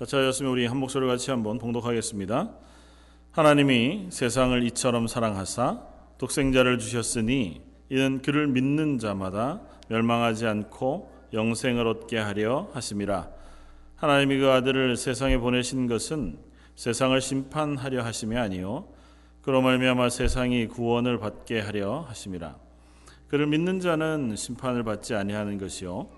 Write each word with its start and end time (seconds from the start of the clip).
자, 0.00 0.06
저였으면 0.06 0.52
우리 0.52 0.64
한 0.64 0.78
목소리 0.78 1.06
같이 1.06 1.30
한번 1.30 1.58
봉독하겠습니다. 1.58 2.50
하나님이 3.32 4.06
세상을 4.08 4.62
이처럼 4.68 5.06
사랑하사 5.06 5.82
독생자를 6.16 6.78
주셨으니 6.78 7.60
이는 7.90 8.22
그를 8.22 8.46
믿는 8.46 8.96
자마다 8.96 9.60
멸망하지 9.88 10.46
않고 10.46 11.12
영생을 11.34 11.86
얻게 11.86 12.16
하려 12.16 12.70
하심이라. 12.72 13.28
하나님이 13.96 14.38
그 14.38 14.48
아들을 14.48 14.96
세상에 14.96 15.36
보내신 15.36 15.86
것은 15.86 16.38
세상을 16.76 17.20
심판하려 17.20 18.02
하심이 18.02 18.38
아니요 18.38 18.88
그로 19.42 19.60
말미암아 19.60 20.08
세상이 20.08 20.68
구원을 20.68 21.18
받게 21.18 21.60
하려 21.60 22.06
하심이라. 22.08 22.56
그를 23.28 23.46
믿는 23.48 23.80
자는 23.80 24.34
심판을 24.34 24.82
받지 24.82 25.14
아니하는 25.14 25.58
것이요 25.58 26.08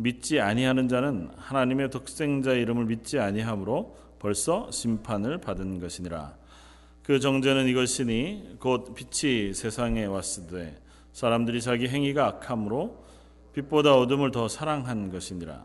믿지 0.00 0.40
아니하는 0.40 0.88
자는 0.88 1.28
하나님의 1.36 1.90
독생자 1.90 2.52
이름을 2.52 2.84
믿지 2.84 3.18
아니하므로 3.18 3.96
벌써 4.20 4.70
심판을 4.70 5.38
받은 5.38 5.80
것이니라. 5.80 6.36
그 7.02 7.18
정죄는 7.18 7.66
이것이니 7.66 8.58
곧 8.60 8.94
빛이 8.94 9.54
세상에 9.54 10.04
왔으되 10.04 10.80
사람들이 11.12 11.60
자기 11.60 11.88
행위가 11.88 12.26
악함으로 12.26 13.04
빛보다 13.54 13.96
어둠을 13.96 14.30
더 14.30 14.46
사랑한 14.46 15.10
것이니라. 15.10 15.64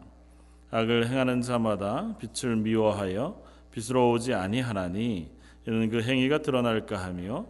악을 0.71 1.09
행하는 1.09 1.41
자마다 1.41 2.17
빛을 2.17 2.55
미워하여 2.55 3.39
빛으로 3.71 4.11
오지 4.11 4.33
아니하나니 4.33 5.29
이는 5.67 5.89
그 5.89 6.01
행위가 6.01 6.39
드러날까 6.39 6.97
하며 6.97 7.45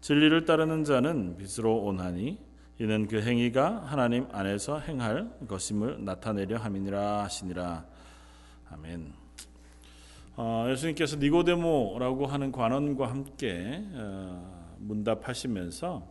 진리를 0.00 0.44
따르는 0.44 0.82
자는 0.82 1.36
빛으로 1.36 1.84
오나니 1.84 2.38
이는 2.78 3.06
그 3.06 3.22
행위가 3.22 3.84
하나님 3.86 4.28
안에서 4.32 4.80
행할 4.80 5.30
것임을 5.48 6.04
나타내려 6.04 6.58
함이니라 6.58 7.24
하시니라. 7.24 7.86
아멘. 8.70 9.14
어, 10.36 10.66
예수님께서 10.68 11.16
니고데모라고 11.16 12.26
하는 12.26 12.52
관원과 12.52 13.08
함께 13.08 13.82
어, 13.94 14.76
문답하시면서 14.78 16.06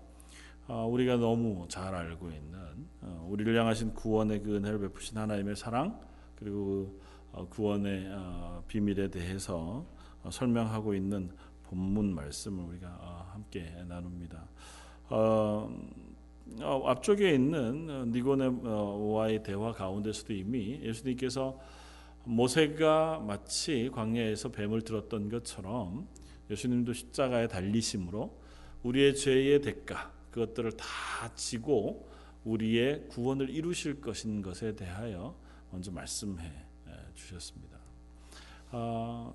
어, 0.67 0.87
우리가 0.87 1.17
너무 1.17 1.67
잘 1.69 1.93
알고 1.93 2.31
있는 2.31 2.57
어, 3.01 3.27
우리를 3.29 3.55
향하신 3.59 3.93
구원의 3.93 4.41
그 4.41 4.55
은혜를 4.55 4.79
베푸신 4.79 5.19
하나님의 5.19 5.55
사랑 5.55 5.99
그리고 6.35 6.99
어, 7.31 7.47
구원의 7.47 8.09
어, 8.11 8.63
비밀에 8.67 9.09
대해서 9.09 9.85
설명하고 10.31 10.95
있는 10.95 11.29
본문 11.61 12.15
말씀을 12.15 12.63
우리가 12.63 13.27
함께 13.33 13.71
나눕니다. 13.87 14.47
어, 16.61 16.83
앞쪽에 16.87 17.33
있는 17.33 17.89
어, 17.89 18.05
니고네와의 18.05 19.43
대화 19.43 19.71
가운데서도 19.71 20.33
이미 20.33 20.79
예수님께서 20.83 21.59
모세가 22.23 23.19
마치 23.19 23.89
광야에서 23.93 24.49
뱀을 24.49 24.81
들었던 24.81 25.29
것처럼 25.29 26.07
예수님도 26.49 26.93
십자가에 26.93 27.47
달리심으로 27.47 28.39
우리의 28.83 29.15
죄의 29.15 29.61
대가 29.61 30.11
그것들을 30.31 30.73
다 30.73 30.85
지고 31.35 32.09
우리의 32.43 33.07
구원을 33.09 33.49
이루실 33.49 34.01
것인 34.01 34.41
것에 34.41 34.75
대하여 34.75 35.35
먼저 35.71 35.91
말씀해 35.91 36.65
주셨습니다. 37.15 37.77
어, 38.71 39.33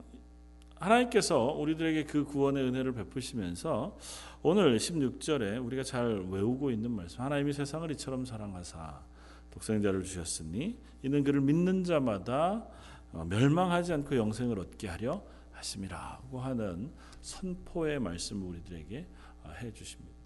하나님께서 0.76 1.52
우리들에게 1.52 2.04
그 2.04 2.24
구원의 2.24 2.64
은혜를 2.64 2.92
베푸시면서 2.92 3.96
오늘 4.42 4.78
16절에 4.78 5.62
우리가 5.62 5.82
잘 5.82 6.24
외우고 6.30 6.70
있는 6.70 6.90
말씀 6.92 7.20
하나님이 7.20 7.52
세상을 7.52 7.90
이처럼 7.90 8.24
사랑하사 8.24 9.02
독생자를 9.50 10.02
주셨으니 10.02 10.78
이는 11.02 11.22
그를 11.24 11.42
믿는 11.42 11.84
자마다 11.84 12.66
어, 13.12 13.26
멸망하지 13.28 13.92
않고 13.92 14.16
영생을 14.16 14.58
얻게 14.58 14.88
하려 14.88 15.22
하심이라고 15.52 16.40
하는 16.40 16.90
선포의 17.20 18.00
말씀을 18.00 18.46
우리들에게 18.46 19.06
어, 19.44 19.50
해 19.60 19.74
주십니다. 19.74 20.16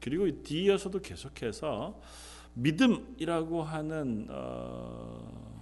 그리고 0.00 0.42
뒤이어서도 0.42 1.00
계속해서 1.00 2.00
믿음이라고 2.54 3.62
하는 3.62 4.26
어, 4.30 5.60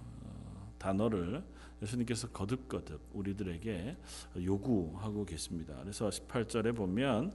단어를 0.78 1.44
예수님께서 1.82 2.28
거듭거듭 2.28 3.02
우리들에게 3.12 3.96
요구하고 4.44 5.26
계십니다. 5.26 5.76
그래서 5.82 6.08
18절에 6.08 6.74
보면 6.74 7.34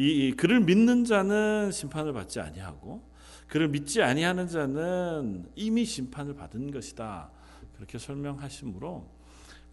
이, 0.00 0.32
그를 0.32 0.60
믿는 0.60 1.04
자는 1.04 1.70
심판을 1.70 2.14
받지 2.14 2.40
아니하고 2.40 3.02
그를 3.46 3.68
믿지 3.68 4.00
아니하는 4.00 4.48
자는 4.48 5.46
이미 5.56 5.84
심판을 5.84 6.34
받은 6.34 6.70
것이다. 6.70 7.30
그렇게 7.74 7.98
설명하시므로 7.98 9.06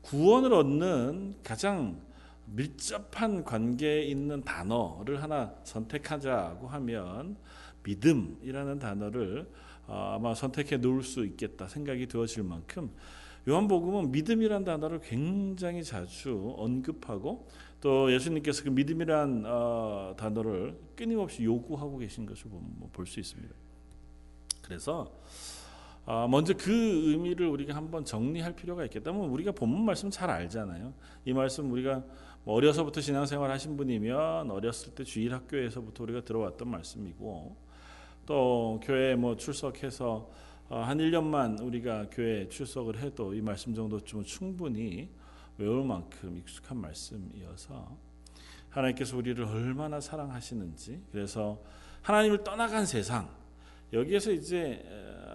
구원을 0.02 0.52
얻는 0.52 1.36
가장 1.44 2.02
밀접한 2.46 3.46
관계에 3.46 4.04
있는 4.04 4.42
단어를 4.42 5.24
하나 5.24 5.54
선택하자고 5.64 6.68
하면 6.68 7.38
믿음이라는 7.84 8.80
단어를 8.80 9.50
어, 9.86 10.16
아마 10.16 10.36
선택해 10.36 10.76
놓을 10.76 11.04
수 11.04 11.26
있겠다 11.26 11.70
생각이 11.70 12.08
되어질 12.08 12.44
만큼 12.44 12.92
요한복음은 13.48 14.12
믿음이란 14.12 14.66
단어를 14.66 15.00
굉장히 15.00 15.86
자주 15.86 16.54
언급하고 16.58 17.48
또 17.80 18.12
예수님께서 18.12 18.64
그 18.64 18.70
믿음이란 18.70 19.44
어, 19.46 20.16
단어를 20.18 20.80
끊임없이 20.96 21.44
요구하고 21.44 21.98
계신 21.98 22.26
것을 22.26 22.50
뭐 22.50 22.90
볼수 22.92 23.20
있습니다. 23.20 23.54
그래서 24.64 25.12
어, 26.06 26.28
먼저 26.28 26.54
그 26.56 26.72
의미를 26.72 27.48
우리가 27.48 27.76
한번 27.76 28.06
정리할 28.06 28.56
필요가 28.56 28.86
있겠다면 28.86 29.30
우리가 29.30 29.52
본문 29.52 29.86
말씀 29.86 30.10
잘 30.10 30.30
알잖아요. 30.30 30.94
이 31.26 31.34
말씀 31.34 31.72
우리가 31.72 32.04
뭐 32.46 32.56
어려서부터 32.56 33.02
신앙생활 33.02 33.52
하신 33.52 33.76
분이면 33.76 34.50
어렸을 34.50 34.96
때 34.96 35.04
주일 35.04 35.34
학교에서부터 35.34 36.04
우리가 36.04 36.22
들어왔던 36.22 36.70
말씀이고 36.70 37.58
또 38.26 38.80
교회 38.84 39.16
뭐 39.16 39.36
출석해서 39.36 40.32
어, 40.70 40.80
한 40.80 40.98
1년만 40.98 41.62
우리가 41.62 42.08
교회 42.10 42.48
출석을 42.48 43.00
해도 43.00 43.34
이 43.34 43.42
말씀 43.42 43.74
정도쯤은 43.74 44.24
충분히 44.24 45.10
외울 45.58 45.84
만큼 45.84 46.38
익숙한 46.38 46.78
말씀이어서 46.80 47.98
하나님께서 48.70 49.18
우리를 49.18 49.44
얼마나 49.44 50.00
사랑하시는지 50.00 51.02
그래서 51.12 51.62
하나님을 52.02 52.44
떠나간 52.44 52.86
세상 52.86 53.30
여기에서 53.94 54.32
이제 54.32 54.84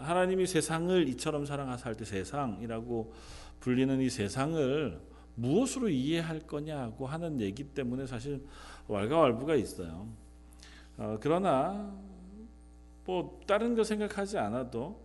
하나님이 0.00 0.47
세상을 0.47 1.09
이처럼 1.09 1.47
사랑하사 1.47 1.87
할 1.87 1.94
때 1.97 2.05
세상이라고 2.05 3.12
불리는 3.60 4.00
이 4.00 4.10
세상을 4.10 5.00
무엇으로 5.34 5.88
이해할 5.88 6.41
거냐고 6.41 7.06
하는 7.06 7.41
얘기 7.41 7.65
때문에 7.65 8.06
사실 8.06 8.44
왈가왈부가 8.89 9.54
있어요. 9.54 10.09
어, 10.99 11.16
그러나 11.21 11.94
뭐 13.04 13.41
다른 13.47 13.75
거 13.75 13.83
생각하지 13.84 14.39
않아도 14.39 15.03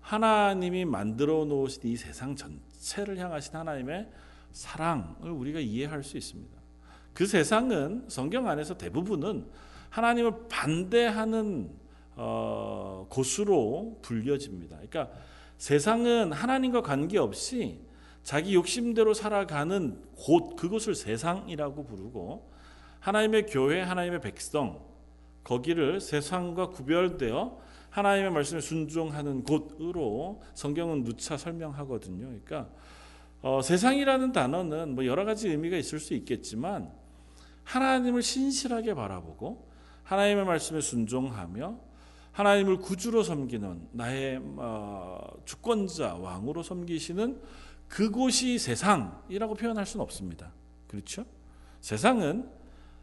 하나님이 0.00 0.84
만들어 0.84 1.44
놓으신 1.44 1.82
이 1.84 1.96
세상 1.96 2.36
전체를 2.36 3.18
향하신 3.18 3.56
하나님의 3.56 4.10
사랑을 4.52 5.30
우리가 5.30 5.60
이해할 5.60 6.02
수 6.02 6.16
있습니다. 6.16 6.56
그 7.14 7.26
세상은 7.26 8.04
성경 8.08 8.48
안에서 8.48 8.76
대부분은 8.78 9.46
하나님을 9.90 10.48
반대하는 10.48 11.70
어, 12.14 13.06
곳으로 13.08 13.98
불려집니다. 14.02 14.76
그러니까 14.76 15.10
세상은 15.58 16.32
하나님과 16.32 16.82
관계없이 16.82 17.80
자기 18.22 18.54
욕심대로 18.54 19.14
살아가는 19.14 20.02
곳 20.16 20.56
그것을 20.56 20.94
세상이라고 20.94 21.84
부르고 21.84 22.50
하나님의 23.00 23.46
교회, 23.46 23.80
하나님의 23.80 24.20
백성 24.20 24.80
거기를 25.44 26.00
세상과 26.00 26.70
구별되어 26.70 27.60
하나님의 27.90 28.30
말씀에 28.30 28.60
순종하는 28.60 29.42
곳으로 29.42 30.40
성경은 30.54 31.04
누차 31.04 31.36
설명하거든요. 31.36 32.26
그러니까 32.26 32.70
어, 33.42 33.60
세상이라는 33.60 34.32
단어는 34.32 34.94
뭐 34.94 35.04
여러 35.04 35.24
가지 35.24 35.48
의미가 35.48 35.76
있을 35.76 35.98
수 35.98 36.14
있겠지만 36.14 36.92
하나님을 37.64 38.22
신실하게 38.22 38.94
바라보고 38.94 39.68
하나님의 40.04 40.44
말씀에 40.44 40.80
순종하며 40.80 41.78
하나님을 42.30 42.78
구주로 42.78 43.22
섬기는 43.22 43.88
나의 43.92 44.40
어, 44.56 45.20
주권자 45.44 46.14
왕으로 46.14 46.62
섬기시는 46.62 47.40
그곳이 47.88 48.58
세상이라고 48.58 49.54
표현할 49.54 49.84
수는 49.86 50.02
없습니다. 50.04 50.52
그렇죠? 50.86 51.26
세상은 51.80 52.48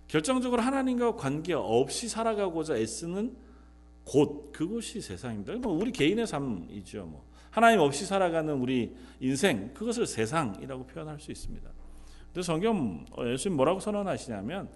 결정적으로 0.07 0.61
하나님과 0.61 1.15
관계 1.15 1.53
없이 1.53 2.07
살아가고자 2.07 2.77
애쓰는 2.77 3.35
곳 4.03 4.51
그곳이 4.51 5.01
세상입니다. 5.01 5.53
뭐 5.57 5.73
우리 5.73 5.91
개인의 5.91 6.25
삶이죠. 6.25 7.05
뭐 7.05 7.28
하나님 7.51 7.79
없이 7.79 8.05
살아가는 8.05 8.53
우리 8.53 8.95
인생 9.19 9.73
그것을 9.73 10.05
세상이라고 10.05 10.85
표현할 10.87 11.19
수 11.19 11.31
있습니다. 11.31 11.69
근데 12.27 12.41
성경 12.43 13.05
어, 13.17 13.25
예수님 13.25 13.55
뭐라고 13.55 13.79
선언하시냐면 13.79 14.69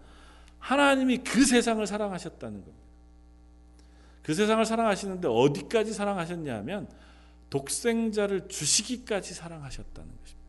하나님이 0.60 1.20
그 1.20 1.46
세상을 1.46 1.86
사랑하셨다는 1.86 2.64
겁니다. 2.64 2.84
그 4.24 4.34
세상을 4.34 4.64
사랑하시는데 4.66 5.28
어디까지 5.28 5.94
사랑하셨냐면 5.94 6.88
독생자를 7.50 8.48
주시기까지 8.48 9.34
사랑하셨다는 9.34 10.10
것입니다. 10.18 10.44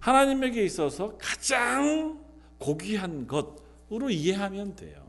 하나님에게 0.00 0.64
있어서 0.64 1.16
가장 1.18 2.22
고귀한 2.58 3.26
것으로 3.26 4.10
이해하면 4.10 4.76
돼요. 4.76 5.08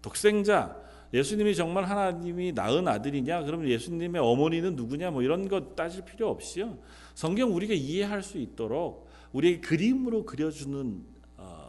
독생자 0.00 0.83
예수님이 1.14 1.54
정말 1.54 1.84
하나님이 1.84 2.52
낳은 2.52 2.88
아들이냐? 2.88 3.44
그러면 3.44 3.68
예수님의 3.68 4.20
어머니는 4.20 4.74
누구냐? 4.74 5.12
뭐 5.12 5.22
이런 5.22 5.46
것 5.46 5.76
따질 5.76 6.04
필요 6.04 6.28
없이요. 6.28 6.76
성경 7.14 7.54
우리가 7.54 7.72
이해할 7.72 8.24
수 8.24 8.36
있도록 8.36 9.08
우리에게 9.32 9.60
그림으로 9.60 10.24
그려주는 10.24 11.04
어, 11.36 11.66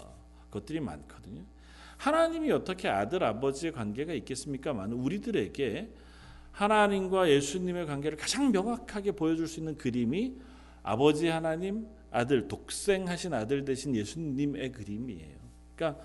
것들이 0.50 0.80
많거든요. 0.80 1.44
하나님이 1.98 2.52
어떻게 2.52 2.88
아들 2.88 3.24
아버지의 3.24 3.72
관계가 3.72 4.14
있겠습니까만 4.14 4.94
우리들에게 4.94 5.94
하나님과 6.52 7.30
예수님의 7.30 7.86
관계를 7.86 8.18
가장 8.18 8.52
명확하게 8.52 9.12
보여줄 9.12 9.48
수 9.48 9.60
있는 9.60 9.78
그림이 9.78 10.38
아버지 10.82 11.28
하나님, 11.28 11.88
아들 12.10 12.48
독생하신 12.48 13.34
아들 13.34 13.64
대신 13.64 13.96
예수님의 13.96 14.72
그림이에요. 14.72 15.38
그러니까 15.76 16.04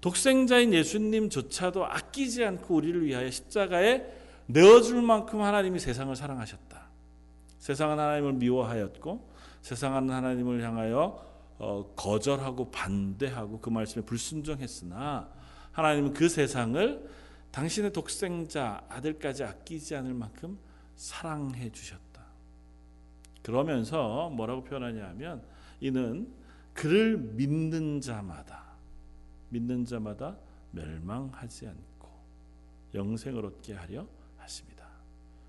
독생자인 0.00 0.72
예수님조차도 0.72 1.84
아끼지 1.84 2.44
않고 2.44 2.74
우리를 2.74 3.04
위하여 3.04 3.30
십자가에 3.30 4.04
내어줄 4.46 5.02
만큼 5.02 5.42
하나님이 5.42 5.78
세상을 5.78 6.14
사랑하셨다. 6.16 6.80
세상은 7.58 7.98
하나님을 7.98 8.32
미워하였고 8.34 9.28
세상은 9.62 10.10
하나님을 10.10 10.62
향하여 10.62 11.30
어, 11.58 11.92
거절하고 11.94 12.70
반대하고 12.70 13.60
그 13.60 13.68
말씀에 13.68 14.02
불순종했으나 14.04 15.28
하나님은 15.72 16.14
그 16.14 16.28
세상을 16.28 17.08
당신의 17.50 17.92
독생자 17.92 18.82
아들까지 18.88 19.44
아끼지 19.44 19.94
않을 19.96 20.14
만큼 20.14 20.58
사랑해 20.96 21.70
주셨다. 21.70 22.00
그러면서 23.42 24.30
뭐라고 24.30 24.64
표현하냐면 24.64 25.42
이는 25.80 26.32
그를 26.72 27.18
믿는 27.18 28.00
자마다 28.00 28.69
믿는 29.50 29.84
자마다 29.84 30.36
멸망하지 30.72 31.68
않고 31.68 32.08
영생을 32.94 33.44
얻게 33.44 33.74
하려 33.74 34.06
하십니다. 34.38 34.86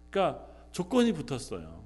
그러니까 0.10 0.46
조건이 0.72 1.14
붙었어요. 1.14 1.84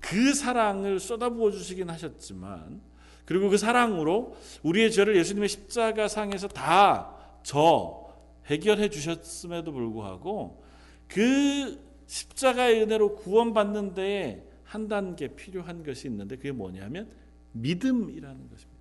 그 0.00 0.32
사랑을 0.34 1.00
쏟아부어 1.00 1.50
주시긴 1.50 1.90
하셨지만 1.90 2.80
그리고 3.24 3.50
그 3.50 3.58
사랑으로 3.58 4.36
우리의 4.62 4.92
죄를 4.92 5.16
예수님의 5.16 5.48
십자가 5.48 6.08
상에서 6.08 6.48
다 6.48 7.18
저 7.48 8.06
해결해 8.46 8.90
주셨음에도 8.90 9.72
불구하고 9.72 10.62
그 11.06 11.80
십자가의 12.06 12.82
은혜로 12.82 13.16
구원받는 13.16 13.94
데에 13.94 14.42
한 14.64 14.86
단계 14.88 15.28
필요한 15.28 15.82
것이 15.82 16.08
있는데 16.08 16.36
그게 16.36 16.52
뭐냐면 16.52 17.10
믿음이라는 17.52 18.50
것입니다. 18.50 18.77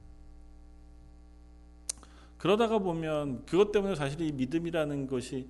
그러다가 2.37 2.79
보면 2.79 3.45
그것 3.45 3.71
때문에 3.71 3.95
사실 3.95 4.21
이 4.21 4.31
믿음이라는 4.31 5.07
것이 5.07 5.47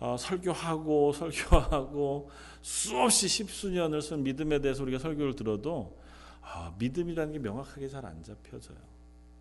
어, 0.00 0.16
설교하고 0.16 1.12
설교하고 1.14 2.30
수없이 2.62 3.28
십수년을 3.28 4.00
쓴 4.00 4.22
믿음에 4.22 4.60
대해서 4.60 4.82
우리가 4.82 4.98
설교를 4.98 5.34
들어도 5.34 5.98
어, 6.40 6.74
믿음이라는 6.78 7.32
게 7.32 7.38
명확하게 7.38 7.88
잘 7.88 8.04
안 8.04 8.22
잡혀져요. 8.22 8.78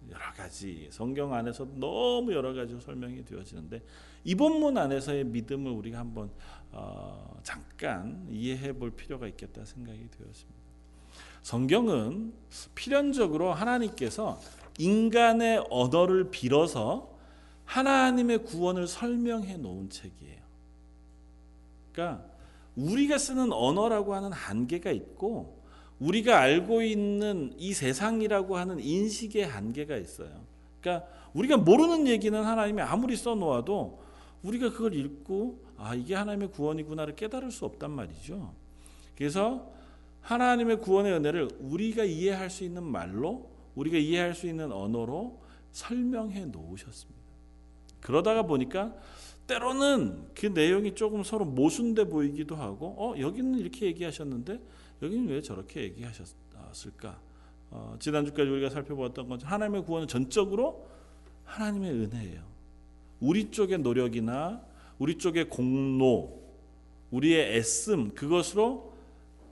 여러 0.09 0.33
가지 0.33 0.87
성경 0.91 1.33
안에서 1.33 1.67
너무 1.75 2.31
여러 2.33 2.53
가지 2.53 2.79
설명이 2.79 3.25
되어지는데 3.25 3.81
이 4.23 4.35
본문 4.35 4.77
안에서의 4.77 5.25
믿음을 5.25 5.71
우리가 5.71 5.99
한번 5.99 6.31
어, 6.71 7.39
잠깐 7.43 8.25
이해해 8.29 8.73
볼 8.73 8.91
필요가 8.91 9.27
있겠다 9.27 9.65
생각이 9.65 10.09
되었습니다. 10.09 10.57
성경은 11.41 12.33
필연적으로 12.75 13.53
하나님께서 13.53 14.39
인간의 14.77 15.65
언어를 15.69 16.29
빌어서 16.29 17.15
하나님의 17.65 18.45
구원을 18.45 18.87
설명해 18.87 19.57
놓은 19.57 19.89
책이에요. 19.89 20.37
그러니까 21.91 22.25
우리가 22.75 23.17
쓰는 23.17 23.51
언어라고 23.51 24.13
하는 24.13 24.31
한계가 24.31 24.91
있고 24.91 25.57
우리가 25.99 26.39
알고 26.39 26.83
있는 26.83 27.53
이 27.57 27.73
세상이라고 27.73 28.57
하는 28.57 28.79
인식의 28.79 29.47
한계가 29.47 29.97
있어요. 29.97 30.29
그러니까 30.79 31.07
우리가 31.33 31.57
모르는 31.57 32.07
얘기는 32.07 32.41
하나님이 32.41 32.81
아무리 32.81 33.15
써 33.15 33.35
놓아도 33.35 33.99
우리가 34.43 34.71
그걸 34.71 34.93
읽고 34.93 35.59
아 35.77 35.95
이게 35.95 36.15
하나님의 36.15 36.51
구원이구나를 36.51 37.15
깨달을 37.15 37.51
수 37.51 37.65
없단 37.65 37.91
말이죠. 37.91 38.53
그래서 39.17 39.71
하나님의 40.21 40.79
구원의 40.81 41.13
은혜를 41.13 41.49
우리가 41.59 42.03
이해할 42.03 42.49
수 42.49 42.63
있는 42.63 42.83
말로 42.83 43.49
우리가 43.77 43.97
이해할 43.97 44.35
수 44.35 44.47
있는 44.47 44.71
언어로 44.71 45.39
설명해 45.71 46.45
놓으셨습니다. 46.45 47.21
그러다가 48.01 48.43
보니까 48.43 48.95
때로는 49.45 50.29
그 50.35 50.47
내용이 50.47 50.95
조금 50.95 51.23
서로 51.23 51.45
모순돼 51.45 52.05
보이기도 52.05 52.55
하고 52.55 52.95
어 52.97 53.19
여기는 53.19 53.57
이렇게 53.59 53.85
얘기하셨는데 53.85 54.59
여기는 55.01 55.27
왜 55.29 55.41
저렇게 55.41 55.83
얘기하셨을까? 55.83 57.19
어, 57.69 57.95
지난주까지 57.99 58.49
우리가 58.49 58.69
살펴보았던 58.69 59.27
것 59.29 59.43
하나님의 59.43 59.83
구원은 59.85 60.07
전적으로 60.07 60.87
하나님의 61.45 61.91
은혜예요. 61.91 62.41
우리 63.19 63.51
쪽의 63.51 63.79
노력이나 63.79 64.61
우리 64.99 65.17
쪽의 65.17 65.49
공로, 65.49 66.41
우리의 67.11 67.55
애씀 67.55 68.13
그것으로 68.15 68.93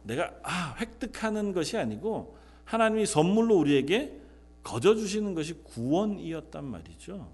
내가 0.04 0.34
아 0.44 0.76
획득하는 0.80 1.54
것이 1.54 1.78
아니고 1.78 2.38
하나님이 2.66 3.06
선물로 3.06 3.58
우리에게 3.58 4.20
거저 4.64 4.96
주시는 4.96 5.36
것이 5.36 5.54
구원이었단 5.64 6.66
말이죠. 6.66 7.32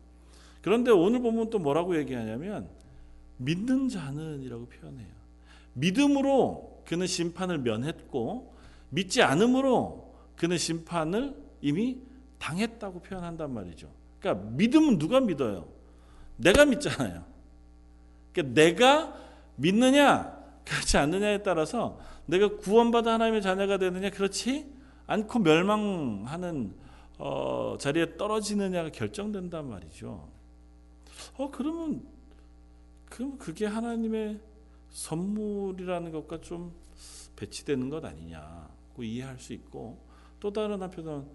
그런데 0.62 0.92
오늘 0.92 1.22
보면 1.22 1.50
또 1.50 1.60
뭐라고 1.60 1.98
얘기하냐면 1.98 2.70
믿는 3.38 3.90
자는이라고 3.90 4.68
표현해요. 4.68 5.08
믿음으로 5.74 6.84
그는 6.86 7.08
심판을 7.08 7.60
면했고 7.60 8.54
믿지 8.90 9.22
않음으로 9.24 10.14
그는 10.36 10.58
심판을 10.58 11.36
이미 11.62 11.98
당했다고 12.38 13.02
표현한단 13.02 13.54
말이죠. 13.54 13.90
그러니까 14.20 14.50
믿음은 14.52 15.00
누가 15.00 15.20
믿어요? 15.20 15.68
내가 16.36 16.66
믿잖아요. 16.66 17.24
그러니까 18.34 18.54
내가 18.62 19.18
믿느냐 19.56 20.38
그렇지 20.66 20.98
않느냐에 20.98 21.44
따라서 21.44 22.00
내가 22.26 22.58
구원받아 22.58 23.14
하나님의 23.14 23.42
자녀가 23.42 23.78
되느냐 23.78 24.10
그렇지 24.10 24.81
않고 25.12 25.40
멸망하는 25.40 26.74
어, 27.18 27.76
자리에 27.78 28.16
떨어지느냐가 28.18 28.90
결정된단 28.90 29.68
말이죠. 29.68 30.28
어 31.38 31.52
그러면 31.52 32.02
그럼 33.10 33.38
그게 33.38 33.66
하나님의 33.66 34.40
선물이라는 34.90 36.12
것과 36.14 36.42
좀 36.42 36.72
배치되는 37.36 37.90
것 37.90 38.04
아니냐고 38.06 39.04
이해할 39.04 39.38
수 39.38 39.54
있고 39.54 40.00
또 40.40 40.52
다른 40.52 40.82
한편은 40.82 41.26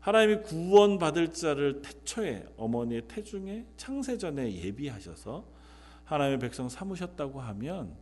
하나님이 0.00 0.42
구원받을 0.42 1.32
자를 1.32 1.82
태초에 1.82 2.46
어머니의 2.56 3.02
태중에 3.08 3.66
창세전에 3.76 4.54
예비하셔서 4.54 5.44
하나님의 6.04 6.38
백성 6.38 6.68
삼으셨다고 6.68 7.40
하면 7.40 7.92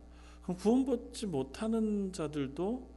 그럼 0.43 0.57
구원받지 0.57 1.25
못하는 1.25 2.13
자들도 2.13 2.94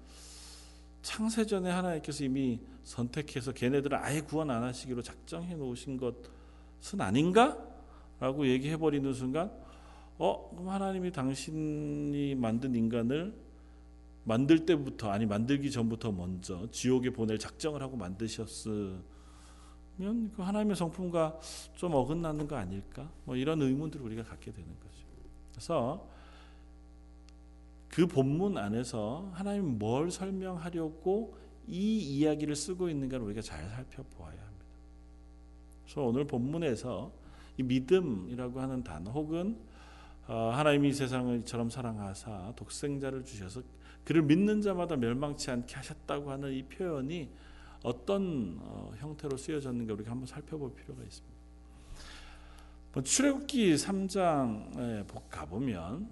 창세전에 1.02 1.70
하나님께서 1.70 2.24
이미 2.24 2.60
선택해서 2.84 3.52
걔네들을 3.52 3.96
아예 3.98 4.20
구원 4.20 4.50
안 4.50 4.62
하시기로 4.62 5.02
작정해 5.02 5.54
놓으신 5.54 5.96
것은 5.96 7.00
아닌가? 7.00 7.58
라고 8.20 8.46
얘기해 8.46 8.76
버리는 8.76 9.12
순간 9.12 9.50
어, 10.18 10.50
그럼 10.50 10.68
하나님이 10.68 11.12
당신이 11.12 12.34
만든 12.34 12.74
인간을 12.74 13.32
만들 14.24 14.66
때부터 14.66 15.10
아니 15.10 15.24
만들기 15.24 15.70
전부터 15.70 16.12
먼저 16.12 16.68
지옥에 16.70 17.10
보낼 17.10 17.38
작정을 17.38 17.80
하고 17.80 17.96
만드셨으면 17.96 19.02
그 19.96 20.42
하나님의 20.42 20.76
성품과 20.76 21.38
좀 21.76 21.94
어긋나는 21.94 22.48
거 22.48 22.56
아닐까? 22.56 23.10
뭐 23.24 23.36
이런 23.36 23.62
의문들을 23.62 24.04
우리가 24.04 24.24
갖게 24.24 24.52
되는 24.52 24.68
거죠. 24.80 25.06
그래서 25.52 26.08
그 27.88 28.06
본문 28.06 28.58
안에서 28.58 29.30
하나님 29.34 29.78
뭘 29.78 30.10
설명하려고 30.10 31.36
이 31.66 31.98
이야기를 31.98 32.54
쓰고 32.54 32.88
있는가를 32.88 33.24
우리가 33.26 33.42
잘 33.42 33.68
살펴보아야 33.68 34.32
합니다. 34.32 34.64
그래서 35.84 36.02
오늘 36.02 36.26
본문에서 36.26 37.12
이 37.56 37.62
믿음이라고 37.62 38.60
하는 38.60 38.82
단어 38.82 39.10
혹은 39.10 39.58
어, 40.26 40.50
하나님이 40.52 40.92
세상을 40.92 41.38
이처럼 41.40 41.70
사랑하사 41.70 42.52
독생자를 42.54 43.24
주셔서 43.24 43.62
그를 44.04 44.22
믿는 44.22 44.60
자마다 44.60 44.96
멸망치 44.96 45.50
않게 45.50 45.74
하셨다고 45.74 46.30
하는 46.30 46.52
이 46.52 46.62
표현이 46.62 47.30
어떤 47.82 48.58
어, 48.60 48.92
형태로 48.98 49.36
쓰여졌는가 49.36 49.94
우리가 49.94 50.10
한번 50.10 50.26
살펴볼 50.26 50.74
필요가 50.74 51.02
있습니다. 51.02 51.38
뭐 52.92 53.02
출애굽기 53.02 53.74
3장에 53.74 55.06
가 55.30 55.46
보면 55.46 56.08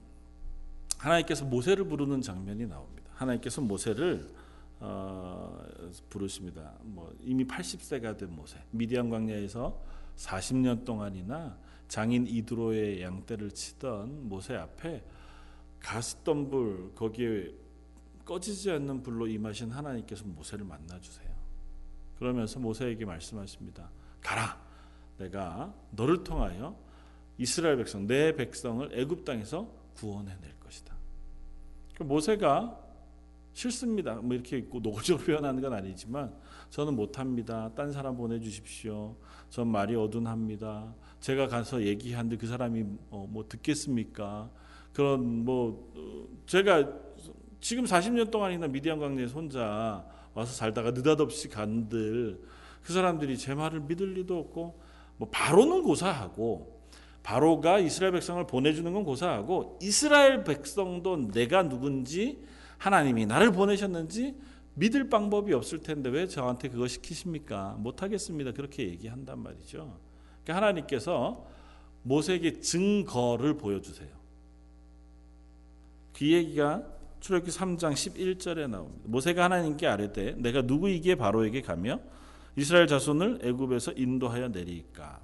하나님께서 1.06 1.44
모세를 1.44 1.84
부르는 1.84 2.20
장면이 2.20 2.66
나옵니다. 2.66 3.10
하나님께서 3.14 3.60
모세를 3.60 4.28
어, 4.78 5.58
부르십니다. 6.10 6.74
뭐 6.82 7.14
이미 7.20 7.46
80세가 7.46 8.18
된 8.18 8.34
모세 8.34 8.58
미디안 8.72 9.08
광야에서 9.08 9.80
40년 10.16 10.84
동안이나 10.84 11.56
장인 11.88 12.26
이드로의 12.26 13.02
양떼를 13.02 13.52
치던 13.52 14.28
모세 14.28 14.56
앞에 14.56 15.04
가시던 15.80 16.50
불 16.50 16.92
거기에 16.94 17.54
꺼지지 18.24 18.72
않는 18.72 19.02
불로 19.02 19.28
임하신 19.28 19.70
하나님께서 19.70 20.24
모세를 20.24 20.64
만나 20.64 21.00
주세요. 21.00 21.30
그러면서 22.18 22.58
모세에게 22.58 23.04
말씀하십니다. 23.04 23.88
가라. 24.20 24.60
내가 25.18 25.72
너를 25.92 26.24
통하여 26.24 26.76
이스라엘 27.38 27.76
백성 27.76 28.06
내 28.06 28.34
백성을 28.34 28.90
애굽 28.92 29.24
땅에서 29.24 29.70
구원해 29.94 30.34
낼 30.40 30.40
것이다. 30.40 30.55
그 30.55 30.55
모세가 32.00 32.86
싫습니다. 33.52 34.16
뭐 34.16 34.34
이렇게 34.34 34.66
노골적으로 34.70 35.24
표현하는 35.24 35.62
건 35.62 35.72
아니지만 35.72 36.34
저는 36.70 36.94
못합니다. 36.94 37.70
딴 37.74 37.90
사람 37.90 38.16
보내주십시오. 38.16 39.16
전 39.48 39.68
말이 39.68 39.94
어둔합니다. 39.96 40.94
제가 41.20 41.48
가서 41.48 41.82
얘기하는데 41.82 42.36
그 42.36 42.46
사람이 42.46 42.84
어, 43.10 43.26
뭐 43.28 43.48
듣겠습니까? 43.48 44.50
그런 44.92 45.44
뭐 45.44 45.92
어, 45.96 46.26
제가 46.46 46.86
지금 47.60 47.84
40년 47.84 48.30
동안이나 48.30 48.68
미디안 48.68 48.98
광야에서 48.98 49.34
혼자 49.34 50.04
와서 50.34 50.52
살다가 50.52 50.90
느닷없이 50.90 51.48
간들 51.48 52.40
그 52.82 52.92
사람들이 52.92 53.38
제 53.38 53.54
말을 53.54 53.80
믿을 53.80 54.14
리도 54.14 54.38
없고 54.38 54.80
뭐 55.16 55.28
바로는 55.30 55.82
고사하고 55.82 56.75
바로가 57.26 57.80
이스라엘 57.80 58.12
백성을 58.12 58.46
보내주는 58.46 58.92
건 58.92 59.02
고사하고 59.02 59.80
이스라엘 59.82 60.44
백성도 60.44 61.16
내가 61.32 61.68
누군지 61.68 62.38
하나님이 62.78 63.26
나를 63.26 63.50
보내셨는지 63.50 64.36
믿을 64.74 65.08
방법이 65.08 65.52
없을 65.52 65.80
텐데 65.80 66.08
왜 66.08 66.28
저한테 66.28 66.68
그거 66.68 66.86
시키십니까? 66.86 67.78
못하겠습니다. 67.80 68.52
그렇게 68.52 68.84
얘기한단 68.84 69.40
말이죠. 69.40 69.98
그러니까 70.44 70.54
하나님께서 70.54 71.44
모세에게 72.04 72.60
증거를 72.60 73.56
보여주세요. 73.56 74.10
그 76.16 76.30
얘기가 76.30 76.84
출애굽기 77.18 77.50
3장 77.50 77.92
11절에 77.94 78.70
나옵니다. 78.70 79.02
모세가 79.04 79.42
하나님께 79.42 79.84
아뢰되 79.88 80.36
내가 80.36 80.62
누구이기에 80.62 81.16
바로에게 81.16 81.62
가며 81.62 81.98
이스라엘 82.54 82.86
자손을 82.86 83.40
애굽에서 83.42 83.94
인도하여 83.96 84.46
내리까 84.46 85.18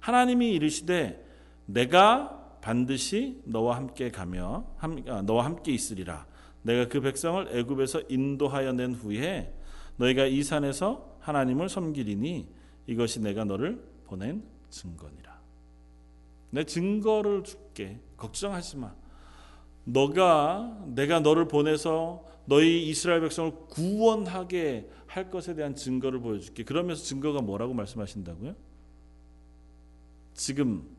하나님이 0.00 0.52
이르시되 0.52 1.25
내가 1.66 2.58
반드시 2.60 3.40
너와 3.44 3.76
함께 3.76 4.10
가며 4.10 4.66
아, 4.78 5.22
너와 5.22 5.44
함께 5.44 5.72
있으리라 5.72 6.26
내가 6.62 6.88
그 6.88 7.00
백성을 7.00 7.48
애굽에서 7.56 8.02
인도하여 8.08 8.72
낸 8.72 8.94
후에 8.94 9.52
너희가 9.98 10.26
이 10.26 10.42
산에서 10.42 11.16
하나님을 11.20 11.68
섬기리니 11.68 12.48
이것이 12.86 13.20
내가 13.20 13.44
너를 13.44 13.82
보낸 14.04 14.42
증거니라. 14.70 15.40
내 16.50 16.64
증거를 16.64 17.44
줄게. 17.44 18.00
걱정하지 18.16 18.78
마. 18.78 18.94
너가 19.84 20.84
내가 20.86 21.20
너를 21.20 21.46
보내서 21.46 22.24
너희 22.46 22.88
이스라엘 22.88 23.20
백성을 23.20 23.52
구원하게 23.68 24.88
할 25.06 25.30
것에 25.30 25.54
대한 25.54 25.74
증거를 25.74 26.20
보여줄게. 26.20 26.64
그러면서 26.64 27.04
증거가 27.04 27.40
뭐라고 27.40 27.74
말씀하신다고요? 27.74 28.54
지금 30.34 30.95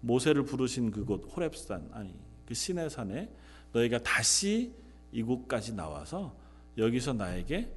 모세를 0.00 0.44
부르신 0.44 0.90
그곳 0.90 1.24
호렙산 1.34 1.90
아니 1.92 2.14
그 2.46 2.54
시내 2.54 2.88
산에 2.88 3.30
너희가 3.72 4.02
다시 4.02 4.72
이곳까지 5.12 5.74
나와서 5.74 6.34
여기서 6.76 7.12
나에게 7.14 7.72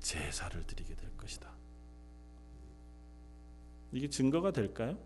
제사를 0.00 0.62
드리게 0.64 0.94
될 0.94 1.16
것이다. 1.16 1.50
이게 3.92 4.08
증거가 4.08 4.50
될까요? 4.50 4.98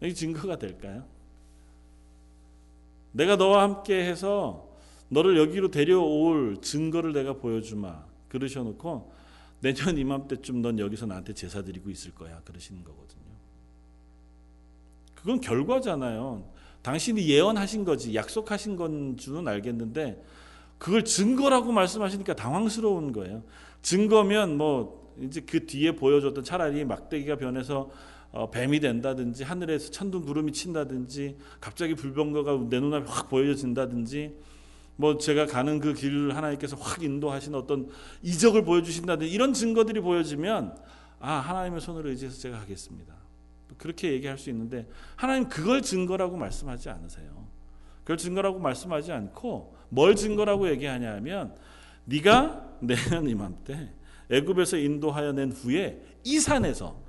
이게 0.00 0.12
증거가 0.12 0.56
될까요? 0.58 1.04
내가 3.12 3.36
너와 3.36 3.62
함께 3.62 4.04
해서 4.04 4.68
너를 5.08 5.38
여기로 5.38 5.70
데려올 5.70 6.60
증거를 6.60 7.12
내가 7.12 7.34
보여주마. 7.34 8.06
그러셔놓고 8.28 9.12
내년 9.60 9.98
이맘때쯤 9.98 10.62
넌 10.62 10.78
여기서 10.78 11.06
나한테 11.06 11.34
제사 11.34 11.62
드리고 11.62 11.90
있을 11.90 12.14
거야. 12.14 12.40
그러시는 12.44 12.84
거거든요. 12.84 13.24
그건 15.14 15.40
결과잖아요. 15.40 16.44
당신이 16.82 17.28
예언하신 17.28 17.84
거지 17.84 18.14
약속하신 18.14 18.76
건 18.76 19.16
줄은 19.16 19.48
알겠는데 19.48 20.22
그걸 20.78 21.04
증거라고 21.04 21.72
말씀하시니까 21.72 22.34
당황스러운 22.36 23.12
거예요. 23.12 23.42
증거면 23.82 24.56
뭐 24.56 25.14
이제 25.20 25.40
그 25.40 25.66
뒤에 25.66 25.96
보여줬던 25.96 26.44
차라리 26.44 26.84
막대기가 26.84 27.36
변해서 27.36 27.90
어, 28.30 28.50
뱀이 28.50 28.78
된다든지 28.78 29.42
하늘에서 29.42 29.90
천둥 29.90 30.22
구름이 30.22 30.52
친다든지 30.52 31.38
갑자기 31.60 31.94
불병거가 31.94 32.68
내 32.68 32.78
눈앞에 32.78 33.06
확 33.08 33.28
보여진다든지 33.28 34.36
뭐 35.00 35.16
제가 35.16 35.46
가는 35.46 35.78
그 35.78 35.94
길을 35.94 36.34
하나님께서 36.34 36.76
확 36.76 37.04
인도하신 37.04 37.54
어떤 37.54 37.88
이적을 38.22 38.64
보여주신다든지 38.64 39.32
이런 39.32 39.52
증거들이 39.52 40.00
보여지면 40.00 40.76
아 41.20 41.34
하나님의 41.34 41.80
손으로 41.80 42.10
의지해서 42.10 42.36
제가 42.40 42.58
하겠습니다. 42.58 43.14
그렇게 43.76 44.10
얘기할 44.12 44.38
수 44.38 44.50
있는데 44.50 44.88
하나님 45.14 45.48
그걸 45.48 45.82
증거라고 45.82 46.36
말씀하지 46.36 46.90
않으세요. 46.90 47.46
그걸 48.00 48.16
증거라고 48.16 48.58
말씀하지 48.58 49.12
않고 49.12 49.76
뭘 49.88 50.16
증거라고 50.16 50.68
얘기하냐면 50.68 51.54
네가 52.04 52.78
내년 52.80 53.28
이맘때 53.28 53.92
애굽에서 54.30 54.78
인도하여 54.78 55.30
낸 55.30 55.52
후에 55.52 56.02
이 56.24 56.40
산에서 56.40 57.00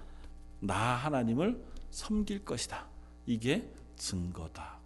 나 0.59 0.75
하나님을 0.75 1.59
섬길 1.89 2.45
것이다. 2.45 2.85
이게 3.25 3.67
증거다. 3.95 4.78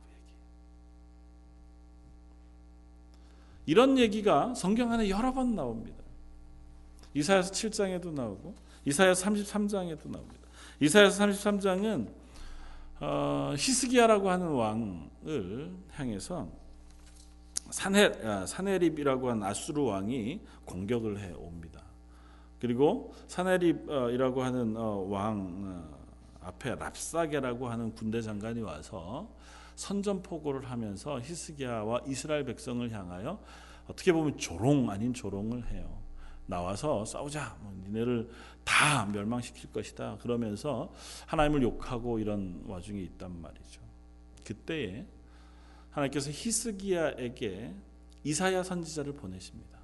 이런 3.65 3.97
얘기가 3.97 4.53
성경 4.55 4.91
안에 4.91 5.09
여러 5.09 5.33
번 5.33 5.55
나옵니다. 5.55 6.03
이사야서 7.13 7.51
7장에도 7.51 8.11
나오고 8.11 8.55
이사야서 8.85 9.25
33장에도 9.25 10.09
나옵니다. 10.09 10.39
이사야서 10.79 11.25
33장은 11.25 12.07
어, 12.99 13.53
히스기야라고 13.57 14.29
하는 14.29 14.47
왕을 14.47 15.71
향해서 15.91 16.47
사네 17.69 18.11
아, 18.23 18.45
사네립이라고 18.45 19.31
한 19.31 19.43
아수르 19.43 19.81
왕이 19.81 20.41
공격을 20.65 21.19
해 21.19 21.33
옵니다. 21.33 21.81
그리고 22.59 23.13
사네립이라고 23.27 24.43
하는 24.43 24.77
어, 24.77 25.05
왕 25.09 25.63
어, 25.65 26.03
앞에 26.41 26.75
랍사게라고 26.75 27.69
하는 27.69 27.93
군대 27.93 28.21
장관이 28.21 28.61
와서 28.61 29.27
선전포고를 29.75 30.69
하면서 30.69 31.19
히스기야와 31.19 32.01
이스라엘 32.07 32.45
백성을 32.45 32.89
향하여 32.91 33.41
어떻게 33.87 34.11
보면 34.13 34.37
조롱 34.37 34.89
아닌 34.89 35.13
조롱을 35.13 35.71
해요. 35.71 36.01
나와서 36.45 37.05
싸우자. 37.05 37.57
뭐 37.61 37.73
니네를 37.83 38.29
다 38.63 39.05
멸망시킬 39.05 39.71
것이다. 39.71 40.17
그러면서 40.21 40.93
하나님을 41.27 41.61
욕하고 41.63 42.19
이런 42.19 42.63
와중에 42.65 43.01
있단 43.01 43.41
말이죠. 43.41 43.81
그때에 44.43 45.05
하나님께서 45.91 46.31
히스기야에게 46.31 47.73
이사야 48.23 48.63
선지자를 48.63 49.13
보내십니다. 49.13 49.79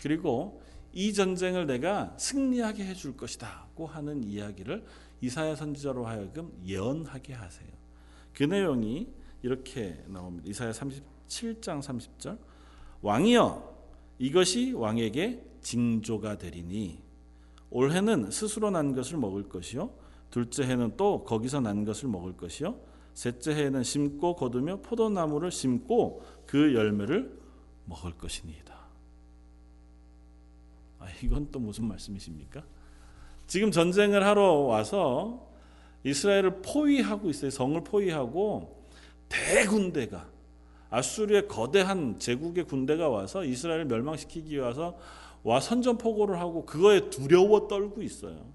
그리고 0.00 0.62
이 0.92 1.12
전쟁을 1.12 1.66
내가 1.66 2.16
승리하게 2.18 2.84
해줄 2.84 3.16
것이다고 3.16 3.86
하는 3.86 4.24
이야기를 4.24 4.84
이사야 5.20 5.56
선지자로 5.56 6.06
하여금 6.06 6.52
예언하게 6.64 7.34
하세요. 7.34 7.68
그 8.36 8.44
내용이 8.44 9.08
이렇게 9.42 10.04
나옵니다. 10.08 10.46
이사야 10.46 10.70
37장 10.70 11.80
30절 11.80 12.38
왕이여 13.00 13.76
이것이 14.18 14.72
왕에게 14.72 15.42
징조가 15.62 16.36
되리니 16.36 17.02
올해는 17.70 18.30
스스로 18.30 18.70
난 18.70 18.94
것을 18.94 19.16
먹을 19.16 19.48
것이요 19.48 19.90
둘째 20.30 20.64
해는 20.64 20.98
또 20.98 21.24
거기서 21.24 21.60
난 21.60 21.86
것을 21.86 22.10
먹을 22.10 22.36
것이요 22.36 22.78
셋째 23.14 23.54
해에는 23.54 23.82
심고 23.82 24.36
거두며 24.36 24.82
포도나무를 24.82 25.50
심고 25.50 26.22
그 26.44 26.74
열매를 26.74 27.40
먹을 27.86 28.12
것이니이다. 28.18 28.76
아, 30.98 31.06
이건 31.22 31.50
또 31.50 31.58
무슨 31.58 31.88
말씀이십니까? 31.88 32.62
지금 33.46 33.70
전쟁을 33.70 34.26
하러 34.26 34.52
와서 34.52 35.45
이스라엘을 36.10 36.62
포위하고 36.62 37.30
있어요. 37.30 37.50
성을 37.50 37.82
포위하고 37.82 38.84
대군대가 39.28 40.28
아수르의 40.90 41.48
거대한 41.48 42.18
제국의 42.18 42.64
군대가 42.64 43.08
와서 43.08 43.44
이스라엘을 43.44 43.86
멸망시키기 43.86 44.56
위해서 44.56 44.98
와 45.42 45.60
선전포고를 45.60 46.40
하고 46.40 46.64
그거에 46.64 47.10
두려워 47.10 47.68
떨고 47.68 48.02
있어요. 48.02 48.46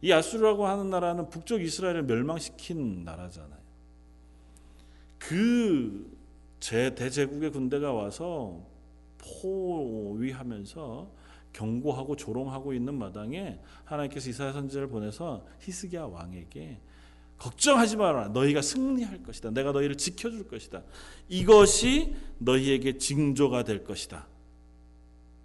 이 0.00 0.12
아수르라고 0.12 0.66
하는 0.66 0.90
나라는 0.90 1.28
북쪽 1.28 1.62
이스라엘을 1.62 2.04
멸망시킨 2.04 3.04
나라잖아요. 3.04 3.58
그 5.18 6.18
제 6.60 6.94
대제국의 6.94 7.50
군대가 7.52 7.92
와서 7.92 8.60
포위하면서 9.18 11.10
경고하고 11.52 12.16
조롱하고 12.16 12.72
있는 12.72 12.94
마당에 12.94 13.58
하나님께서 13.84 14.30
이사야 14.30 14.52
선지자를 14.52 14.88
보내서 14.88 15.44
히스기야 15.60 16.04
왕에게 16.04 16.80
걱정하지 17.38 17.96
마라. 17.96 18.28
너희가 18.28 18.62
승리할 18.62 19.22
것이다. 19.22 19.50
내가 19.50 19.72
너희를 19.72 19.96
지켜줄 19.96 20.48
것이다. 20.48 20.82
이것이 21.28 22.14
너희에게 22.38 22.98
징조가 22.98 23.62
될 23.62 23.84
것이다. 23.84 24.26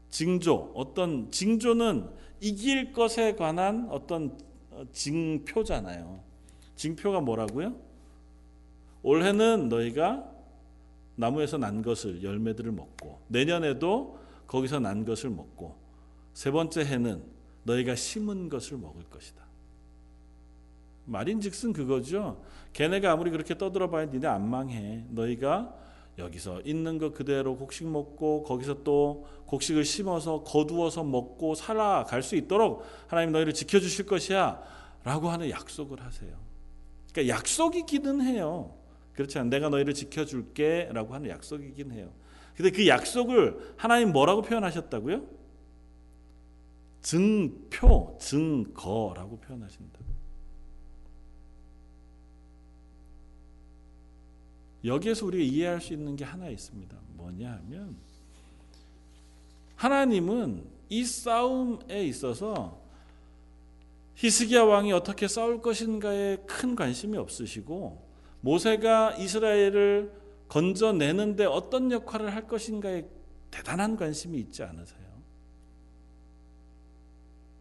징조, 0.09 0.71
어떤 0.75 1.31
징조는 1.31 2.09
이길 2.39 2.91
것에 2.91 3.35
관한 3.35 3.87
어떤 3.89 4.37
징표잖아요. 4.91 6.19
징표가 6.75 7.21
뭐라고요? 7.21 7.75
올해는 9.03 9.69
너희가 9.69 10.29
나무에서 11.15 11.57
난 11.57 11.81
것을 11.81 12.23
열매들을 12.23 12.71
먹고 12.71 13.21
내년에도 13.27 14.19
거기서 14.47 14.79
난 14.79 15.05
것을 15.05 15.29
먹고 15.29 15.82
세 16.33 16.51
번째 16.51 16.85
해는 16.85 17.23
너희가 17.63 17.95
심은 17.95 18.49
것을 18.49 18.77
먹을 18.77 19.03
것이다. 19.03 19.43
말인즉슨 21.05 21.73
그거죠. 21.73 22.41
걔네가 22.73 23.11
아무리 23.11 23.29
그렇게 23.29 23.57
떠들어봐야 23.57 24.05
니네 24.05 24.27
안 24.27 24.49
망해. 24.49 25.05
너희가 25.09 25.75
여기서 26.17 26.61
있는 26.61 26.97
거 26.97 27.11
그대로 27.11 27.57
곡식 27.57 27.87
먹고 27.87 28.43
거기서 28.43 28.83
또 28.83 29.27
곡식을 29.47 29.83
심어서 29.83 30.43
거두어서 30.43 31.03
먹고 31.03 31.55
살아갈 31.55 32.23
수 32.23 32.35
있도록 32.35 32.85
하나님 33.07 33.31
너희를 33.31 33.53
지켜주실 33.53 34.05
것이야 34.05 34.61
라고 35.03 35.29
하는 35.29 35.49
약속을 35.49 36.01
하세요. 36.01 36.31
그러니까 37.11 37.35
약속이기는 37.35 38.21
해요. 38.21 38.75
그렇지 39.13 39.37
않 39.37 39.49
내가 39.49 39.69
너희를 39.69 39.93
지켜줄게 39.93 40.89
라고 40.91 41.13
하는 41.13 41.29
약속이긴 41.29 41.91
해요. 41.91 42.11
근데 42.55 42.71
그 42.71 42.87
약속을 42.87 43.73
하나님 43.77 44.11
뭐라고 44.11 44.41
표현하셨다고요? 44.41 45.42
증표, 47.03 48.17
증거라고 48.19 49.37
표현하신다. 49.37 49.99
여기에서 54.85 55.25
우리가 55.25 55.43
이해할 55.43 55.81
수 55.81 55.93
있는 55.93 56.15
게 56.15 56.25
하나 56.25 56.49
있습니다. 56.49 56.97
뭐냐 57.15 57.51
하면 57.51 57.95
하나님은 59.75 60.65
이 60.89 61.05
싸움에 61.05 62.05
있어서 62.05 62.81
히스기야 64.15 64.63
왕이 64.63 64.91
어떻게 64.93 65.27
싸울 65.27 65.61
것인가에 65.61 66.37
큰 66.45 66.75
관심이 66.75 67.17
없으시고 67.17 68.05
모세가 68.41 69.17
이스라엘을 69.17 70.13
건져내는데 70.47 71.45
어떤 71.45 71.91
역할을 71.91 72.33
할 72.33 72.47
것인가에 72.47 73.05
대단한 73.49 73.95
관심이 73.95 74.37
있지 74.37 74.63
않으세요? 74.63 75.02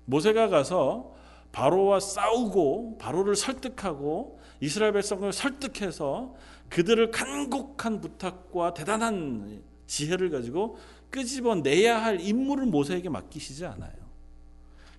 모세가 0.05 0.49
가서 0.49 1.13
바로와 1.53 2.01
싸우고 2.01 2.99
바로를 2.99 3.37
설득하고 3.37 4.41
이스라엘 4.61 4.93
백성을 4.93 5.31
설득해서 5.33 6.35
그들을 6.69 7.11
간곡한 7.11 8.01
부탁과 8.01 8.75
대단한 8.75 9.63
지혜를 9.87 10.31
가지고 10.31 10.79
끄집어내야 11.11 12.03
할 12.03 12.21
임무를 12.21 12.67
모세에게 12.67 13.11
맡기시지 13.11 13.67
않아요. 13.67 13.93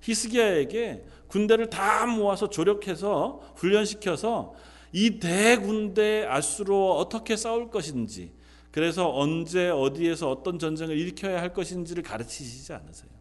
히스기야에게 0.01 1.05
군대를 1.27 1.69
다 1.69 2.05
모아서 2.05 2.49
조력해서 2.49 3.41
훈련시켜서 3.55 4.53
이 4.91 5.19
대군대 5.19 6.25
아수로 6.27 6.97
어떻게 6.97 7.35
싸울 7.35 7.71
것인지 7.71 8.31
그래서 8.71 9.11
언제 9.15 9.69
어디에서 9.69 10.29
어떤 10.29 10.59
전쟁을 10.59 10.97
일으켜야 10.97 11.41
할 11.41 11.53
것인지를 11.53 12.03
가르치시지 12.03 12.73
않으세요. 12.73 13.12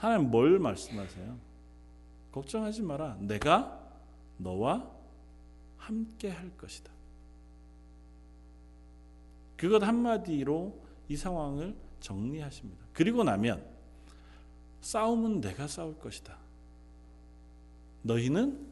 하나님 0.00 0.30
뭘 0.30 0.58
말씀하세요? 0.58 1.36
걱정하지 2.32 2.80
마라. 2.80 3.18
내가 3.20 3.78
너와 4.38 4.90
함께 5.76 6.30
할 6.30 6.50
것이다. 6.56 6.90
그것 9.58 9.82
한마디로 9.82 10.74
이 11.10 11.16
상황을 11.16 11.74
정리하십니다. 12.00 12.82
그리고 12.94 13.24
나면 13.24 13.62
싸움은 14.80 15.42
내가 15.42 15.66
싸울 15.66 15.98
것이다. 15.98 16.34
너희는 18.00 18.68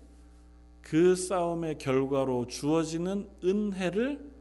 그 0.81 1.15
싸움의 1.15 1.77
결과로 1.77 2.47
주어지는 2.47 3.29
은혜를 3.45 4.33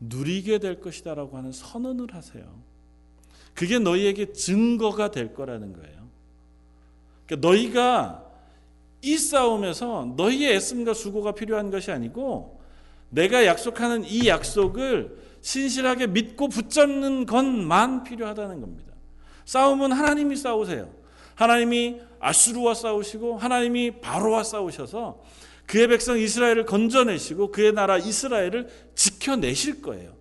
누리게 0.00 0.58
될 0.58 0.82
것이다라고 0.82 1.38
하는 1.38 1.52
선언을 1.52 2.12
하세요. 2.12 2.54
그게 3.54 3.78
너희에게 3.78 4.34
증거가 4.34 5.10
될 5.10 5.32
거라는 5.32 5.72
거예요. 5.72 5.97
그러니까 7.28 7.48
너희가 7.48 8.24
이 9.02 9.16
싸움에서 9.16 10.14
너희의 10.16 10.56
애씀과 10.56 10.94
수고가 10.94 11.32
필요한 11.32 11.70
것이 11.70 11.92
아니고 11.92 12.60
내가 13.10 13.46
약속하는 13.46 14.04
이 14.04 14.26
약속을 14.26 15.16
신실하게 15.40 16.08
믿고 16.08 16.48
붙잡는 16.48 17.26
것만 17.26 18.02
필요하다는 18.02 18.60
겁니다. 18.60 18.92
싸움은 19.44 19.92
하나님이 19.92 20.36
싸우세요. 20.36 20.90
하나님이 21.36 22.00
아수르와 22.18 22.74
싸우시고 22.74 23.38
하나님이 23.38 24.00
바로와 24.00 24.42
싸우셔서 24.42 25.22
그의 25.66 25.86
백성 25.88 26.18
이스라엘을 26.18 26.66
건져내시고 26.66 27.52
그의 27.52 27.72
나라 27.72 27.98
이스라엘을 27.98 28.68
지켜내실 28.94 29.82
거예요. 29.82 30.12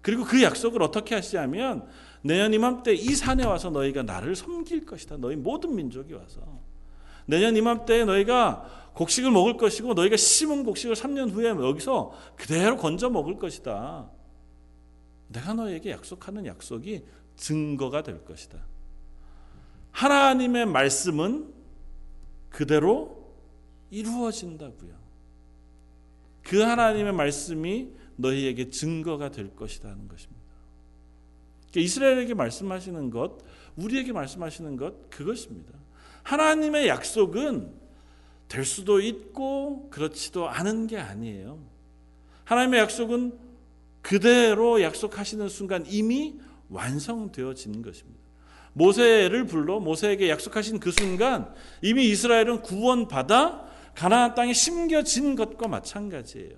그리고 0.00 0.24
그 0.24 0.42
약속을 0.42 0.82
어떻게 0.82 1.14
하시냐면 1.14 1.86
내년 2.24 2.54
이맘때 2.54 2.94
이 2.94 3.14
산에 3.14 3.44
와서 3.44 3.68
너희가 3.68 4.02
나를 4.02 4.34
섬길 4.34 4.86
것이다. 4.86 5.18
너희 5.18 5.36
모든 5.36 5.74
민족이 5.74 6.14
와서 6.14 6.40
내년 7.26 7.54
이맘때 7.54 8.06
너희가 8.06 8.92
곡식을 8.94 9.30
먹을 9.30 9.58
것이고 9.58 9.92
너희가 9.92 10.16
심은 10.16 10.64
곡식을 10.64 10.94
3년 10.96 11.30
후에 11.32 11.48
여기서 11.48 12.12
그대로 12.36 12.78
건져 12.78 13.10
먹을 13.10 13.36
것이다. 13.36 14.10
내가 15.28 15.52
너에게 15.52 15.90
약속하는 15.90 16.46
약속이 16.46 17.04
증거가 17.36 18.02
될 18.02 18.24
것이다. 18.24 18.58
하나님의 19.90 20.64
말씀은 20.64 21.52
그대로 22.48 23.34
이루어진다고요. 23.90 24.94
그 26.42 26.62
하나님의 26.62 27.12
말씀이 27.12 27.92
너희에게 28.16 28.70
증거가 28.70 29.30
될 29.30 29.54
것이라는 29.54 30.08
것입니다. 30.08 30.33
그러니까 31.74 31.80
이스라엘에게 31.80 32.34
말씀하시는 32.34 33.10
것, 33.10 33.38
우리에게 33.74 34.12
말씀하시는 34.12 34.76
것 34.76 35.10
그것입니다. 35.10 35.72
하나님의 36.22 36.86
약속은 36.86 37.74
될 38.48 38.64
수도 38.64 39.00
있고 39.00 39.90
그렇지도 39.90 40.48
않은 40.48 40.86
게 40.86 40.98
아니에요. 40.98 41.58
하나님의 42.44 42.80
약속은 42.80 43.36
그대로 44.02 44.80
약속하시는 44.82 45.48
순간 45.48 45.84
이미 45.88 46.38
완성되어진 46.68 47.82
것입니다. 47.82 48.22
모세를 48.74 49.46
불러 49.46 49.80
모세에게 49.80 50.28
약속하신 50.30 50.78
그 50.78 50.92
순간 50.92 51.52
이미 51.82 52.08
이스라엘은 52.08 52.62
구원받아 52.62 53.66
가나안 53.94 54.34
땅에 54.34 54.52
심겨진 54.52 55.34
것과 55.34 55.66
마찬가지예요. 55.66 56.56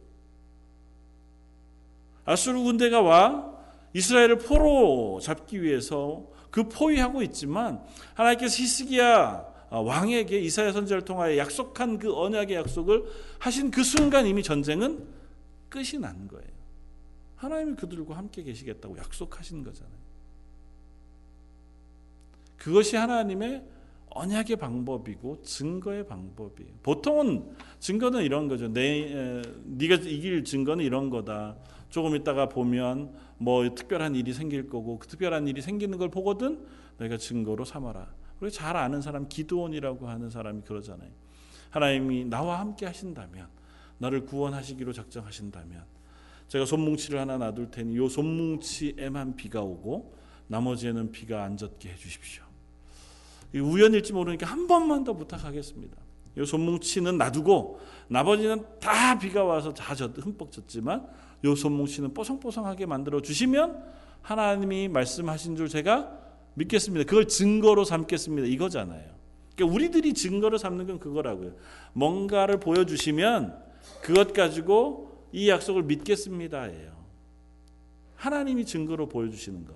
아수르 2.24 2.62
군대가 2.62 3.00
와 3.00 3.55
이스라엘을 3.96 4.38
포로 4.38 5.20
잡기 5.22 5.62
위해서 5.62 6.26
그 6.50 6.68
포위하고 6.68 7.22
있지만 7.22 7.82
하나님께서 8.12 8.62
히스기야 8.62 9.56
왕에게 9.70 10.38
이사야 10.38 10.72
선지자를 10.72 11.04
통하여 11.04 11.38
약속한 11.38 11.98
그 11.98 12.14
언약의 12.14 12.56
약속을 12.56 13.04
하신 13.38 13.70
그 13.70 13.82
순간 13.82 14.26
이미 14.26 14.42
전쟁은 14.42 15.02
끝이 15.70 15.98
난 15.98 16.28
거예요. 16.28 16.46
하나님이 17.36 17.76
그들과 17.76 18.16
함께 18.16 18.42
계시겠다고 18.42 18.98
약속하신 18.98 19.64
거잖아요. 19.64 19.96
그것이 22.58 22.96
하나님의 22.96 23.62
언약의 24.10 24.56
방법이고 24.56 25.42
증거의 25.42 26.06
방법이에요. 26.06 26.72
보통은 26.82 27.56
증거는 27.80 28.24
이런 28.24 28.48
거죠. 28.48 28.68
내 28.68 29.12
에, 29.12 29.42
네가 29.64 29.96
이길 29.96 30.44
증거는 30.44 30.84
이런 30.84 31.10
거다. 31.10 31.56
조금 31.90 32.16
있다가 32.16 32.48
보면 32.48 33.14
뭐 33.38 33.74
특별한 33.74 34.14
일이 34.14 34.32
생길 34.32 34.68
거고 34.68 34.98
그 34.98 35.06
특별한 35.06 35.48
일이 35.48 35.62
생기는 35.62 35.98
걸 35.98 36.10
보거든 36.10 36.66
내가 36.98 37.16
증거로 37.16 37.64
삼아라. 37.64 38.14
우리 38.40 38.50
잘 38.50 38.76
아는 38.76 39.00
사람 39.00 39.28
기도원이라고 39.28 40.08
하는 40.08 40.30
사람이 40.30 40.62
그러잖아요. 40.62 41.10
하나님이 41.70 42.26
나와 42.26 42.60
함께 42.60 42.86
하신다면 42.86 43.48
나를 43.98 44.24
구원하시기로 44.24 44.92
작정하신다면 44.92 45.84
제가 46.48 46.64
손뭉치를 46.64 47.18
하나 47.18 47.38
놔둘 47.38 47.70
테니 47.70 47.96
요 47.96 48.08
손뭉치에만 48.08 49.36
비가 49.36 49.62
오고 49.62 50.14
나머지에는 50.48 51.10
비가 51.10 51.42
안 51.42 51.56
젖게 51.56 51.90
해 51.90 51.96
주십시오. 51.96 52.44
우연일지 53.54 54.12
모르니까 54.12 54.46
한 54.46 54.66
번만 54.66 55.02
더 55.04 55.14
부탁하겠습니다. 55.14 55.96
요 56.36 56.44
손뭉치는 56.44 57.18
놔두고 57.18 57.80
나머지는 58.08 58.64
다 58.80 59.18
비가 59.18 59.44
와서 59.44 59.72
다 59.72 59.94
젖, 59.94 60.16
흠뻑 60.16 60.52
젖지만 60.52 61.06
요 61.44 61.54
손뭉치는 61.54 62.14
뽀송뽀송하게 62.14 62.86
만들어 62.86 63.20
주시면 63.20 63.82
하나님이 64.22 64.88
말씀하신 64.88 65.56
줄 65.56 65.68
제가 65.68 66.12
믿겠습니다. 66.54 67.04
그걸 67.04 67.28
증거로 67.28 67.84
삼겠습니다. 67.84 68.48
이거잖아요. 68.48 69.16
그러니까 69.54 69.74
우리들이 69.74 70.14
증거로 70.14 70.58
삼는 70.58 70.86
건 70.86 70.98
그거라고요. 70.98 71.54
뭔가를 71.92 72.60
보여주시면 72.60 73.56
그것 74.02 74.32
가지고 74.32 75.26
이 75.32 75.48
약속을 75.48 75.84
믿겠습니다예요. 75.84 76.96
하나님이 78.16 78.64
증거로 78.64 79.08
보여주시는 79.08 79.64
것. 79.64 79.74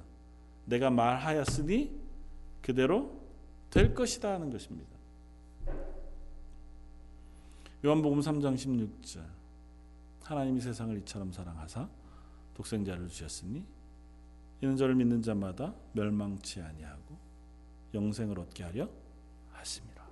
내가 0.65 0.91
말하였으니 0.91 1.91
그대로 2.63 3.21
될 3.71 3.95
것이다 3.95 4.33
하는 4.33 4.51
것입니다. 4.51 4.90
요한복음 7.85 8.21
3장 8.21 8.55
16절 8.57 9.25
하나님이 10.25 10.61
세상을 10.61 10.97
이처럼 10.99 11.33
사랑하사 11.33 11.89
독생자를 12.55 13.09
주셨으니 13.09 13.65
이는 14.61 14.77
저를 14.77 14.95
믿는 14.95 15.23
자마다 15.23 15.75
멸망치 15.93 16.61
아니하고 16.61 17.17
영생을 17.95 18.39
얻게 18.39 18.63
하려 18.63 18.89
하심이라. 19.53 20.07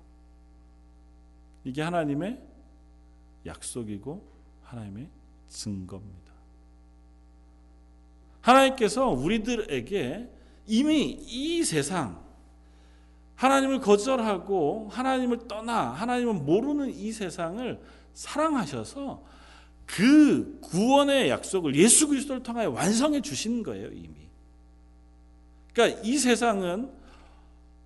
이게 1.65 1.83
하나님의 1.83 2.43
약속이고 3.45 4.27
하나님의 4.63 5.11
증거입니다. 5.49 6.33
하나님께서 8.41 9.09
우리들에게 9.11 10.31
이미 10.67 11.11
이 11.21 11.63
세상 11.65 12.28
하나님을 13.39 13.81
거절하고 13.81 14.89
하나님을 14.91 15.47
떠나 15.47 15.91
하나님을 15.93 16.35
모르는 16.35 16.91
이 16.91 17.13
세상을 17.13 17.81
사랑하셔서 18.13 19.25
그 19.87 20.59
구원의 20.61 21.31
약속을 21.31 21.77
예수 21.77 22.09
그리스도를 22.09 22.43
통하여 22.43 22.71
완성해 22.71 23.21
주신 23.23 23.63
거예요, 23.63 23.91
이미. 23.93 24.11
그러니까 25.73 26.01
이 26.03 26.19
세상은 26.19 26.91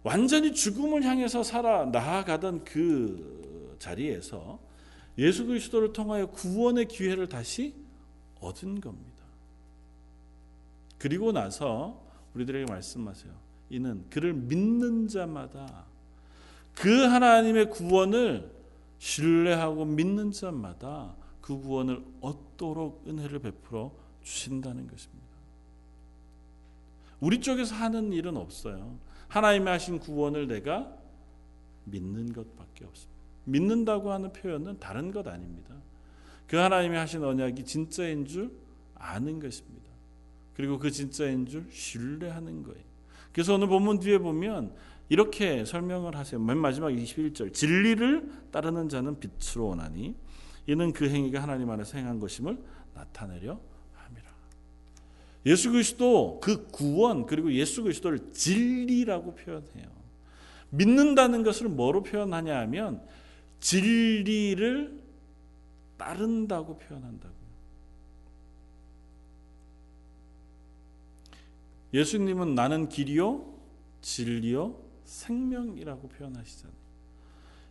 완전히 0.02 0.54
죽음을 0.54 1.04
향해서 1.04 1.42
살아 1.42 1.84
나아가던 1.84 2.64
그 2.64 3.76
자리에서 3.78 4.58
예수 5.18 5.44
그리스도를 5.44 5.92
통하여 5.92 6.26
구원의 6.30 6.88
기회를 6.88 7.28
다시 7.28 7.74
얻은 8.40 8.80
겁니다. 8.80 9.22
그리고 10.96 11.30
나서 11.30 12.02
우리들에게 12.34 12.72
말씀하세요. 12.72 13.41
이는 13.72 14.04
그를 14.10 14.34
믿는 14.34 15.08
자마다 15.08 15.86
그 16.74 17.04
하나님의 17.04 17.70
구원을 17.70 18.52
신뢰하고 18.98 19.86
믿는 19.86 20.30
자마다 20.30 21.16
그 21.40 21.58
구원을 21.58 22.04
얻도록 22.20 23.04
은혜를 23.08 23.38
베풀어 23.38 23.92
주신다는 24.22 24.86
것입니다. 24.86 25.22
우리 27.18 27.40
쪽에서 27.40 27.74
하는 27.74 28.12
일은 28.12 28.36
없어요. 28.36 28.98
하나님이 29.28 29.66
하신 29.68 29.98
구원을 30.00 30.48
내가 30.48 30.94
믿는 31.84 32.34
것밖에 32.34 32.84
없습니다. 32.84 33.12
믿는다고 33.44 34.12
하는 34.12 34.32
표현은 34.34 34.80
다른 34.80 35.10
것 35.10 35.26
아닙니다. 35.26 35.74
그 36.46 36.56
하나님이 36.56 36.96
하신 36.96 37.24
언약이 37.24 37.64
진짜인 37.64 38.26
줄 38.26 38.52
아는 38.96 39.40
것입니다. 39.40 39.90
그리고 40.54 40.78
그 40.78 40.90
진짜인 40.90 41.46
줄 41.46 41.66
신뢰하는 41.72 42.62
거예요. 42.64 42.91
그래서 43.32 43.54
오늘 43.54 43.68
본문 43.68 44.00
뒤에 44.00 44.18
보면 44.18 44.74
이렇게 45.08 45.64
설명을 45.64 46.16
하세요. 46.16 46.40
맨 46.40 46.58
마지막 46.58 46.88
21절. 46.88 47.52
진리를 47.52 48.30
따르는 48.50 48.88
자는 48.88 49.18
빛으로 49.20 49.68
오나니 49.68 50.14
이는 50.66 50.92
그 50.92 51.08
행위가 51.08 51.42
하나님 51.42 51.70
안에서 51.70 51.98
행한 51.98 52.20
것임을 52.20 52.58
나타내려 52.94 53.60
함이라. 53.94 54.24
예수 55.46 55.72
그리스도 55.72 56.40
그 56.40 56.68
구원 56.68 57.26
그리고 57.26 57.52
예수 57.52 57.82
그리스도를 57.82 58.32
진리라고 58.32 59.34
표현해요. 59.34 59.90
믿는다는 60.70 61.42
것을 61.42 61.68
뭐로 61.68 62.02
표현하냐 62.02 62.58
하면 62.60 63.02
진리를 63.60 65.02
따른다고 65.98 66.78
표현한다고요. 66.78 67.42
예수님은 71.94 72.54
나는 72.54 72.88
길이요 72.88 73.44
진리요 74.00 74.76
생명이라고 75.04 76.08
표현하시잖아요. 76.08 76.76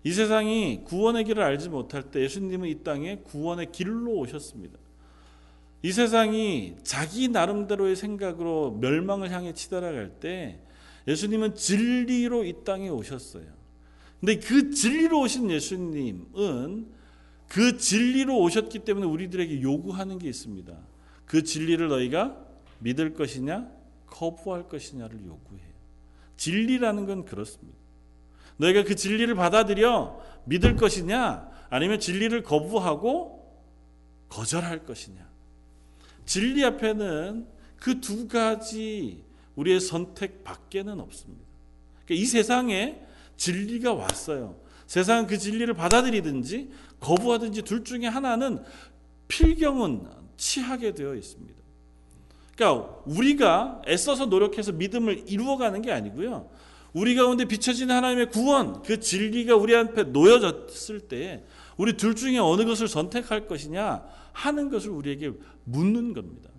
이 0.04 0.12
세상이 0.12 0.82
구원의 0.86 1.26
길을 1.26 1.44
알지 1.44 1.70
못할 1.70 2.04
때 2.04 2.22
예수님은 2.22 2.70
이 2.70 2.84
땅에 2.84 3.18
구원의 3.18 3.72
길로 3.72 4.14
오셨습니다. 4.18 4.78
이 5.84 5.92
세상이 5.92 6.76
자기 6.84 7.28
나름대로의 7.28 7.96
생각으로 7.96 8.78
멸망을 8.80 9.32
향해 9.32 9.54
치달아갈 9.54 10.20
때 10.20 10.60
예수님은 11.08 11.56
진리로 11.56 12.44
이 12.44 12.54
땅에 12.64 12.90
오셨어요. 12.90 13.46
근데 14.20 14.38
그 14.38 14.72
진리로 14.72 15.22
오신 15.22 15.50
예수님은 15.50 16.88
그 17.48 17.78
진리로 17.78 18.40
오셨기 18.40 18.80
때문에 18.80 19.08
우리들에게 19.08 19.62
요구하는 19.62 20.20
게 20.20 20.30
있습니다. 20.30 20.78
그 21.26 21.44
진리를 21.44 21.88
너희가 21.88 22.38
믿을 22.80 23.14
것이냐, 23.14 23.70
거부할 24.12 24.68
것이냐를 24.68 25.26
요구해요. 25.26 25.72
진리라는 26.38 27.08
건 27.08 27.26
그렇습니다. 27.26 27.80
너희가 28.58 28.84
그 28.84 28.96
진리를 28.96 29.34
받아들여 29.34 30.22
믿을 30.46 30.76
것이냐, 30.76 31.50
아니면 31.72 32.00
진리를 32.00 32.44
거부하고 32.44 33.42
거절할 34.30 34.86
것이냐. 34.86 35.28
진리 36.26 36.64
앞에는 36.64 37.48
그 37.78 38.00
두 38.00 38.28
가지 38.28 39.24
우리의 39.56 39.80
선택 39.80 40.44
밖에는 40.44 41.00
없습니다. 41.00 41.44
그러니까 42.06 42.24
이 42.24 42.26
세상에 42.26 43.02
진리가 43.38 43.94
왔어요. 43.94 44.60
세상은 44.86 45.26
그 45.26 45.38
진리를 45.38 45.74
받아들이든지 45.74 46.72
거부하든지 47.00 47.64
둘 47.64 47.84
중에 47.84 48.08
하나는 48.08 48.64
필경은 49.28 50.08
취하게 50.38 50.94
되어 50.94 51.16
있습니다. 51.16 51.61
그러니까 52.56 53.02
우리가 53.06 53.82
애써서 53.88 54.26
노력해서 54.26 54.72
믿음을 54.72 55.24
이루어가는 55.28 55.82
게 55.82 55.92
아니고요. 55.92 56.50
우리 56.94 57.16
가운데 57.16 57.46
비춰지는 57.46 57.96
하나님의 57.96 58.30
구원, 58.30 58.82
그 58.82 59.00
진리가 59.00 59.56
우리 59.56 59.76
앞에 59.76 60.04
놓여졌을 60.04 61.02
때 61.02 61.46
우리 61.78 61.96
둘 61.96 62.16
중에 62.16 62.38
어느 62.38 62.66
것을 62.66 62.88
선택할 62.88 63.48
것이냐 63.48 64.04
하는 64.34 64.70
것을 64.70 64.90
우리에게 64.90 65.32
묻는 65.64 66.14
겁니다. 66.14 66.50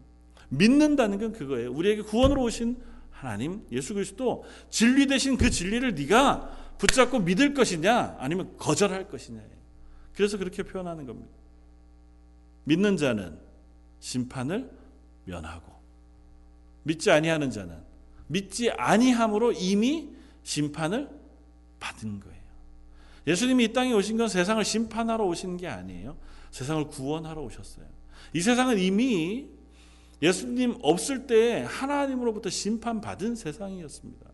믿는다는 0.49 1.19
건 1.19 1.33
그거예요. 1.33 1.73
우리에게 1.73 2.03
구원으로 2.03 2.43
오신 2.43 2.77
하나님 3.11 3.65
예수 3.71 3.95
그리스도 3.95 4.45
진리 4.69 5.07
대신 5.07 5.37
그 5.37 5.51
진리를 5.51 5.95
네가 5.95 6.75
붙잡고 6.79 7.21
믿을 7.21 7.55
것이냐 7.55 8.17
아니면 8.19 8.57
거절할 8.57 9.09
것이냐. 9.09 9.41
그래서 10.15 10.37
그렇게 10.39 10.63
표현하는 10.63 11.07
겁니다. 11.07 11.31
믿는 12.65 12.97
자는 12.97 13.39
심판을 14.01 14.71
면하고 15.25 15.72
믿지 16.83 17.11
아니하는 17.11 17.51
자는 17.51 17.77
믿지 18.27 18.71
아니함으로 18.71 19.53
이미 19.53 20.11
심판을 20.43 21.09
받은 21.81 22.21
거예요. 22.21 22.43
예수님이 23.27 23.65
이 23.65 23.73
땅에 23.73 23.93
오신 23.93 24.17
건 24.17 24.29
세상을 24.29 24.65
심판하러 24.65 25.25
오신 25.25 25.57
게 25.57 25.69
아니에요. 25.69 26.17
세상을 26.51 26.89
구원하러 26.89 27.43
오셨어요. 27.43 27.87
이 28.33 28.41
세상은 28.41 28.79
이미 28.79 29.49
예수님 30.21 30.79
없을 30.83 31.27
때 31.27 31.65
하나님으로부터 31.69 32.51
심판받은 32.51 33.35
세상이었습니다. 33.35 34.31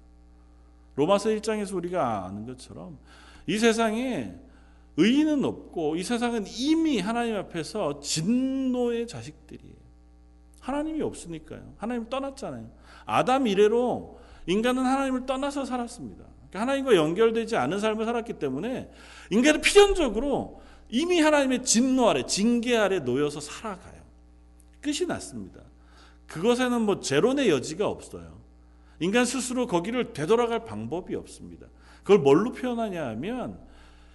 로마서 0.96 1.30
1장에서 1.30 1.74
우리가 1.74 2.26
아는 2.26 2.44
것처럼 2.46 2.98
이 3.46 3.58
세상에 3.58 4.34
의인은 4.96 5.44
없고 5.44 5.96
이 5.96 6.02
세상은 6.02 6.44
이미 6.46 6.98
하나님 6.98 7.36
앞에서 7.36 8.00
진노의 8.00 9.06
자식들이에요. 9.06 9.77
하나님이 10.68 11.02
없으니까요. 11.02 11.74
하나님 11.78 12.08
떠났잖아요. 12.08 12.70
아담 13.06 13.46
이래로 13.46 14.20
인간은 14.46 14.84
하나님을 14.84 15.26
떠나서 15.26 15.64
살았습니다. 15.64 16.24
그러니까 16.50 16.60
하나님과 16.60 16.94
연결되지 16.94 17.56
않은 17.56 17.80
삶을 17.80 18.04
살았기 18.04 18.34
때문에 18.34 18.90
인간은 19.30 19.60
필연적으로 19.60 20.60
이미 20.90 21.20
하나님의 21.20 21.64
진노 21.64 22.08
아래, 22.08 22.24
징계 22.24 22.76
아래 22.76 23.00
놓여서 23.00 23.40
살아가요. 23.40 23.98
끝이 24.80 25.06
났습니다. 25.06 25.60
그것에는 26.26 26.82
뭐 26.82 27.00
제론의 27.00 27.50
여지가 27.50 27.88
없어요. 27.88 28.38
인간 29.00 29.24
스스로 29.24 29.66
거기를 29.66 30.12
되돌아갈 30.12 30.64
방법이 30.64 31.14
없습니다. 31.14 31.66
그걸 32.02 32.18
뭘로 32.18 32.52
표현하냐 32.52 33.06
하면 33.08 33.58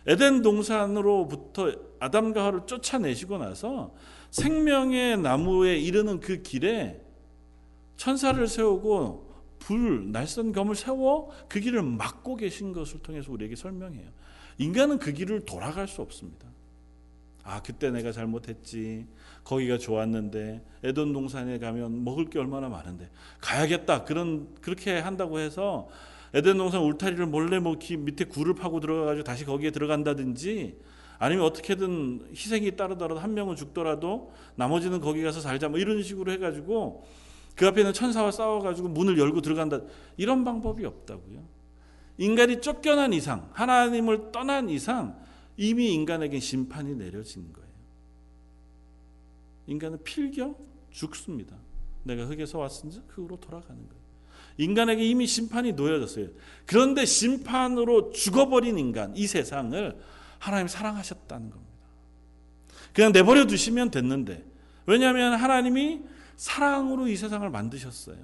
에덴 0.06 0.42
동산으로부터 0.42 1.72
아담과 2.00 2.42
하와를 2.42 2.62
쫓아내시고 2.66 3.38
나서 3.38 3.94
생명의 4.32 5.18
나무에 5.18 5.78
이르는 5.78 6.20
그 6.20 6.42
길에 6.42 7.02
천사를 7.96 8.46
세우고 8.48 9.32
불 9.60 10.12
날선 10.12 10.52
검을 10.52 10.76
세워 10.76 11.32
그 11.48 11.60
길을 11.60 11.82
막고 11.84 12.36
계신 12.36 12.74
것을 12.74 13.00
통해서 13.00 13.32
우리에게 13.32 13.56
설명해요. 13.56 14.10
인간은 14.58 15.00
그 15.00 15.14
길을 15.14 15.46
돌아갈 15.46 15.88
수 15.88 16.02
없습니다. 16.02 16.48
아, 17.44 17.62
그때 17.62 17.92
내가 17.92 18.12
잘못했지. 18.12 19.06
거기가 19.44 19.78
좋았는데 19.78 20.64
에돈 20.84 21.12
동산에 21.12 21.60
가면 21.60 22.04
먹을 22.04 22.30
게 22.30 22.40
얼마나 22.40 22.70
많은데 22.70 23.10
가야겠다. 23.42 24.06
그런 24.06 24.54
그렇게 24.62 25.00
한다고 25.00 25.40
해서 25.40 25.90
에덴 26.34 26.58
동산 26.58 26.82
울타리를 26.82 27.26
몰래 27.28 27.60
뭐 27.60 27.78
밑에 28.00 28.26
굴을 28.26 28.56
파고 28.56 28.80
들어가 28.80 29.06
가지고 29.06 29.24
다시 29.24 29.46
거기에 29.46 29.72
들어간다든지 29.72 30.80
아니면 31.20 31.46
어떻게든 31.46 32.30
희생이 32.32 32.76
따르더라도 32.76 33.20
한 33.20 33.34
명은 33.34 33.56
죽더라도 33.56 34.34
나머지는 34.56 35.00
거기 35.00 35.22
가서 35.22 35.42
살자 35.42 35.70
뭐 35.70 35.80
이런 35.80 36.02
식으로 36.02 36.32
해 36.32 36.38
가지고 36.38 37.06
그 37.56 37.68
앞에 37.68 37.84
는 37.84 37.94
천사와 37.94 38.32
싸워 38.32 38.62
가지고 38.62 38.88
문을 38.90 39.18
열고 39.18 39.42
들어간다. 39.42 39.82
이런 40.18 40.44
방법이 40.44 40.86
없다고요. 40.86 41.44
인간이 42.18 42.62
쫓겨난 42.62 43.14
이상, 43.14 43.50
하나님을 43.54 44.32
떠난 44.32 44.70
이상 44.70 45.20
이미 45.56 45.94
인간에게 45.94 46.40
심판이 46.40 46.96
내려진 46.96 47.54
거예요. 47.54 47.70
인간은 49.68 50.04
필겨 50.04 50.56
죽습니다. 50.92 51.56
내가 52.04 52.26
흙에서 52.26 52.60
왔은지 52.60 53.02
흙으로 53.08 53.38
돌아가는 53.38 53.88
거예요. 53.88 54.03
인간에게 54.58 55.04
이미 55.04 55.28
심판이 55.28 55.74
놓여졌어요. 55.74 56.28
그런데 56.66 57.06
심판으로 57.06 58.12
죽어버린 58.12 58.78
인간, 58.78 59.16
이 59.16 59.28
세상을 59.28 59.98
하나님 60.40 60.68
사랑하셨다는 60.68 61.50
겁니다. 61.50 61.74
그냥 62.94 63.12
내버려 63.12 63.46
두시면 63.46 63.92
됐는데, 63.92 64.44
왜냐하면 64.86 65.34
하나님이 65.34 66.02
사랑으로 66.36 67.08
이 67.08 67.16
세상을 67.16 67.50
만드셨어요. 67.50 68.18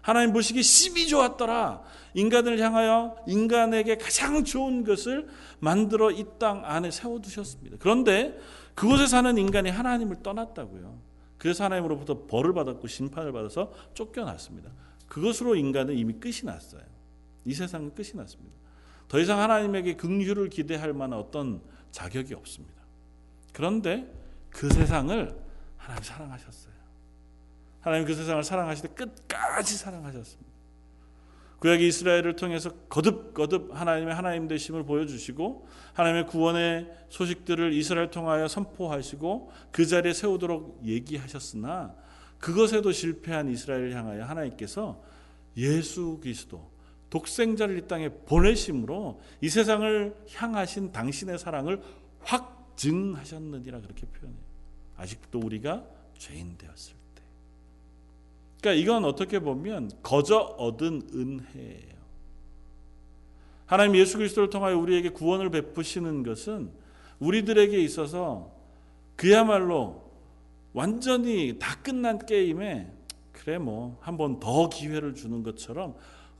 하나님 0.00 0.32
보시기 0.32 0.62
심히 0.62 1.06
좋았더라. 1.06 1.82
인간을 2.14 2.58
향하여 2.58 3.16
인간에게 3.26 3.98
가장 3.98 4.44
좋은 4.44 4.84
것을 4.84 5.28
만들어 5.60 6.10
이 6.10 6.24
땅 6.38 6.64
안에 6.64 6.90
세워두셨습니다. 6.90 7.76
그런데 7.78 8.36
그곳에 8.74 9.06
사는 9.06 9.36
인간이 9.38 9.70
하나님을 9.70 10.22
떠났다고요. 10.22 10.98
그래서 11.38 11.64
하나님으로부터 11.64 12.26
벌을 12.26 12.52
받았고 12.52 12.88
심판을 12.88 13.32
받아서 13.32 13.72
쫓겨났습니다. 13.94 14.70
그것으로 15.12 15.56
인간은 15.56 15.94
이미 15.98 16.14
끝이 16.14 16.40
났어요. 16.44 16.80
이 17.44 17.52
세상은 17.52 17.94
끝이 17.94 18.12
났습니다. 18.14 18.56
더 19.08 19.20
이상 19.20 19.40
하나님에게 19.40 19.96
긍휼을 19.96 20.48
기대할 20.48 20.94
만한 20.94 21.18
어떤 21.18 21.60
자격이 21.90 22.32
없습니다. 22.32 22.80
그런데 23.52 24.10
그 24.48 24.70
세상을 24.70 25.38
하나님 25.76 26.02
사랑하셨어요. 26.02 26.72
하나님 27.80 28.06
그 28.06 28.14
세상을 28.14 28.42
사랑하실 28.42 28.88
때 28.88 28.94
끝까지 28.94 29.76
사랑하셨습니다. 29.76 30.50
구약의 31.58 31.88
이스라엘을 31.88 32.34
통해서 32.36 32.70
거듭 32.88 33.34
거듭 33.34 33.78
하나님의 33.78 34.14
하나님 34.14 34.48
되심을 34.48 34.84
보여주시고 34.84 35.68
하나님의 35.92 36.26
구원의 36.26 36.90
소식들을 37.10 37.74
이스라엘 37.74 38.10
통하여 38.10 38.48
선포하시고 38.48 39.52
그 39.72 39.84
자리에 39.84 40.14
세우도록 40.14 40.80
얘기하셨으나 40.86 41.94
그것에도 42.42 42.90
실패한 42.90 43.48
이스라엘을 43.50 43.94
향하여 43.94 44.24
하나님께서 44.24 45.00
예수 45.56 46.18
그리스도 46.20 46.68
독생자를 47.08 47.78
이 47.78 47.86
땅에 47.86 48.08
보내심으로 48.08 49.20
이 49.40 49.48
세상을 49.48 50.16
향하신 50.34 50.90
당신의 50.90 51.38
사랑을 51.38 51.80
확증하셨느니라 52.20 53.80
그렇게 53.82 54.06
표현해요. 54.06 54.42
아직도 54.96 55.38
우리가 55.38 55.84
죄인 56.18 56.58
되었을 56.58 56.94
때. 57.14 57.22
그러니까 58.60 58.82
이건 58.82 59.04
어떻게 59.04 59.38
보면 59.38 59.92
거저 60.02 60.36
얻은 60.36 61.10
은혜예요. 61.14 62.02
하나님 63.66 63.94
예수 63.94 64.18
그리스도를 64.18 64.50
통하여 64.50 64.76
우리에게 64.76 65.10
구원을 65.10 65.50
베푸시는 65.50 66.24
것은 66.24 66.72
우리들에게 67.20 67.80
있어서 67.82 68.50
그야말로 69.14 70.01
완전히 70.72 71.58
다 71.58 71.80
끝난 71.82 72.18
게임에 72.24 72.90
그래 73.32 73.58
뭐 73.58 73.98
한 74.00 74.16
번 74.16 74.38
더 74.40 74.68
기회를 74.68 75.14
주는 75.14 75.42
것처럼 75.42 75.94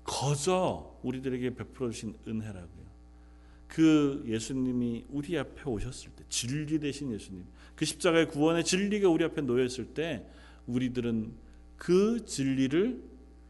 거저 0.05 0.99
우리들에게 1.03 1.55
베풀어 1.55 1.91
주신 1.91 2.15
은혜라고요. 2.27 2.83
그 3.69 4.23
예수님이 4.27 5.07
우리 5.09 5.39
앞에 5.39 5.63
오셨을 5.65 6.11
때 6.13 6.25
진리 6.29 6.79
되신 6.79 7.11
예수님 7.13 7.45
그 7.75 7.85
십자가의 7.85 8.29
구원의 8.29 8.65
진리가 8.65 9.09
우리 9.09 9.25
앞에 9.25 9.41
놓였을 9.43 9.95
때 9.95 10.27
우리들은 10.67 11.33
그 11.77 12.25
진리를 12.27 13.03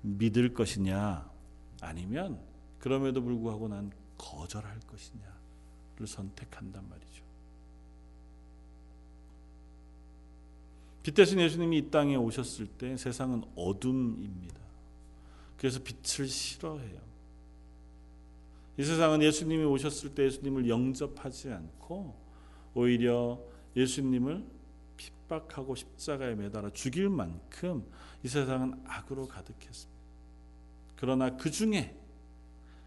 믿을 0.02 0.54
것이냐 0.54 1.28
아니면 1.80 2.38
그럼에도 2.78 3.22
불구하고 3.22 3.68
난 3.68 3.90
거절할 4.18 4.78
것이냐를 4.86 6.06
선택한단 6.06 6.88
말이죠. 6.88 7.11
빛 11.02 11.14
대신 11.14 11.40
예수님이 11.40 11.78
이 11.78 11.90
땅에 11.90 12.16
오셨을 12.16 12.66
때 12.66 12.96
세상은 12.96 13.42
어둠입니다. 13.56 14.60
그래서 15.56 15.80
빛을 15.82 16.28
싫어해요. 16.28 17.00
이 18.78 18.84
세상은 18.84 19.22
예수님이 19.22 19.64
오셨을 19.64 20.14
때 20.14 20.24
예수님을 20.24 20.68
영접하지 20.68 21.50
않고 21.50 22.14
오히려 22.74 23.40
예수님을 23.76 24.44
핍박하고 24.96 25.74
십자가에 25.74 26.34
매달아 26.34 26.70
죽일 26.70 27.08
만큼 27.08 27.84
이 28.22 28.28
세상은 28.28 28.80
악으로 28.86 29.26
가득했습니다. 29.28 30.00
그러나 30.96 31.36
그 31.36 31.50
중에 31.50 31.96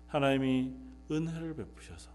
하나님이 0.07 0.73
은혜를 1.11 1.55
베푸셔서 1.55 2.09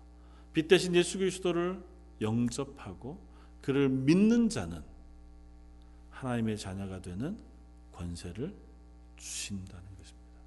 빛 0.53 0.67
대신 0.67 0.95
예수 0.95 1.19
그리스도를 1.19 1.83
영접하고 2.21 3.21
그를 3.61 3.89
믿는 3.89 4.49
자는 4.49 4.83
하나님의 6.21 6.59
자녀가 6.59 7.01
되는 7.01 7.39
권세를 7.93 8.55
주신다는 9.17 9.85
것입니다. 9.99 10.41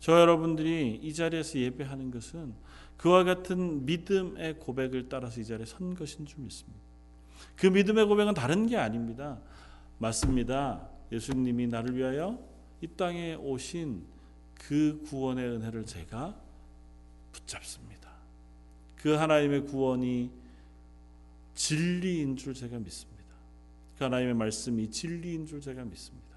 저 0.00 0.18
여러분들이 0.18 0.98
이 1.02 1.12
자리에서 1.12 1.58
예배하는 1.58 2.10
것은 2.10 2.54
그와 2.96 3.24
같은 3.24 3.84
믿음의 3.84 4.58
고백을 4.58 5.08
따라서 5.08 5.40
이 5.40 5.44
자리에 5.44 5.66
선 5.66 5.94
것인 5.94 6.26
줄 6.26 6.40
믿습니다. 6.40 6.80
그 7.56 7.66
믿음의 7.66 8.06
고백은 8.06 8.34
다른 8.34 8.66
게 8.66 8.76
아닙니다. 8.76 9.38
맞습니다. 9.98 10.88
예수님이 11.12 11.66
나를 11.66 11.96
위하여 11.96 12.38
이 12.80 12.86
땅에 12.86 13.34
오신 13.34 14.04
그 14.54 15.02
구원의 15.06 15.48
은혜를 15.48 15.84
제가 15.86 16.34
붙잡습니다. 17.32 18.10
그 18.96 19.10
하나님의 19.10 19.66
구원이 19.66 20.30
진리인 21.54 22.36
줄 22.36 22.54
제가 22.54 22.78
믿습니다. 22.78 23.17
그 23.98 24.04
하나님의 24.04 24.34
말씀이 24.34 24.90
진리인 24.90 25.46
줄 25.46 25.60
제가 25.60 25.84
믿습니다. 25.84 26.28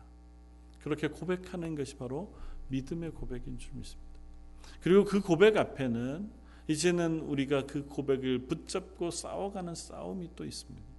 그렇게 0.84 1.08
고백하는 1.08 1.76
것이 1.76 1.96
바로 1.96 2.34
믿음의 2.70 3.12
고백인 3.12 3.60
줄 3.60 3.72
믿습니다. 3.76 4.12
그리고 4.82 5.06
그 5.06 5.22
고백 5.22 5.58
앞에는 5.58 6.30
이제는 6.68 7.20
우리가 7.22 7.68
그 7.68 7.86
고백을 7.86 8.48
붙잡고 8.48 9.12
싸워가는 9.12 9.76
싸움이 9.76 10.32
또 10.36 10.44
있습니다. 10.44 10.92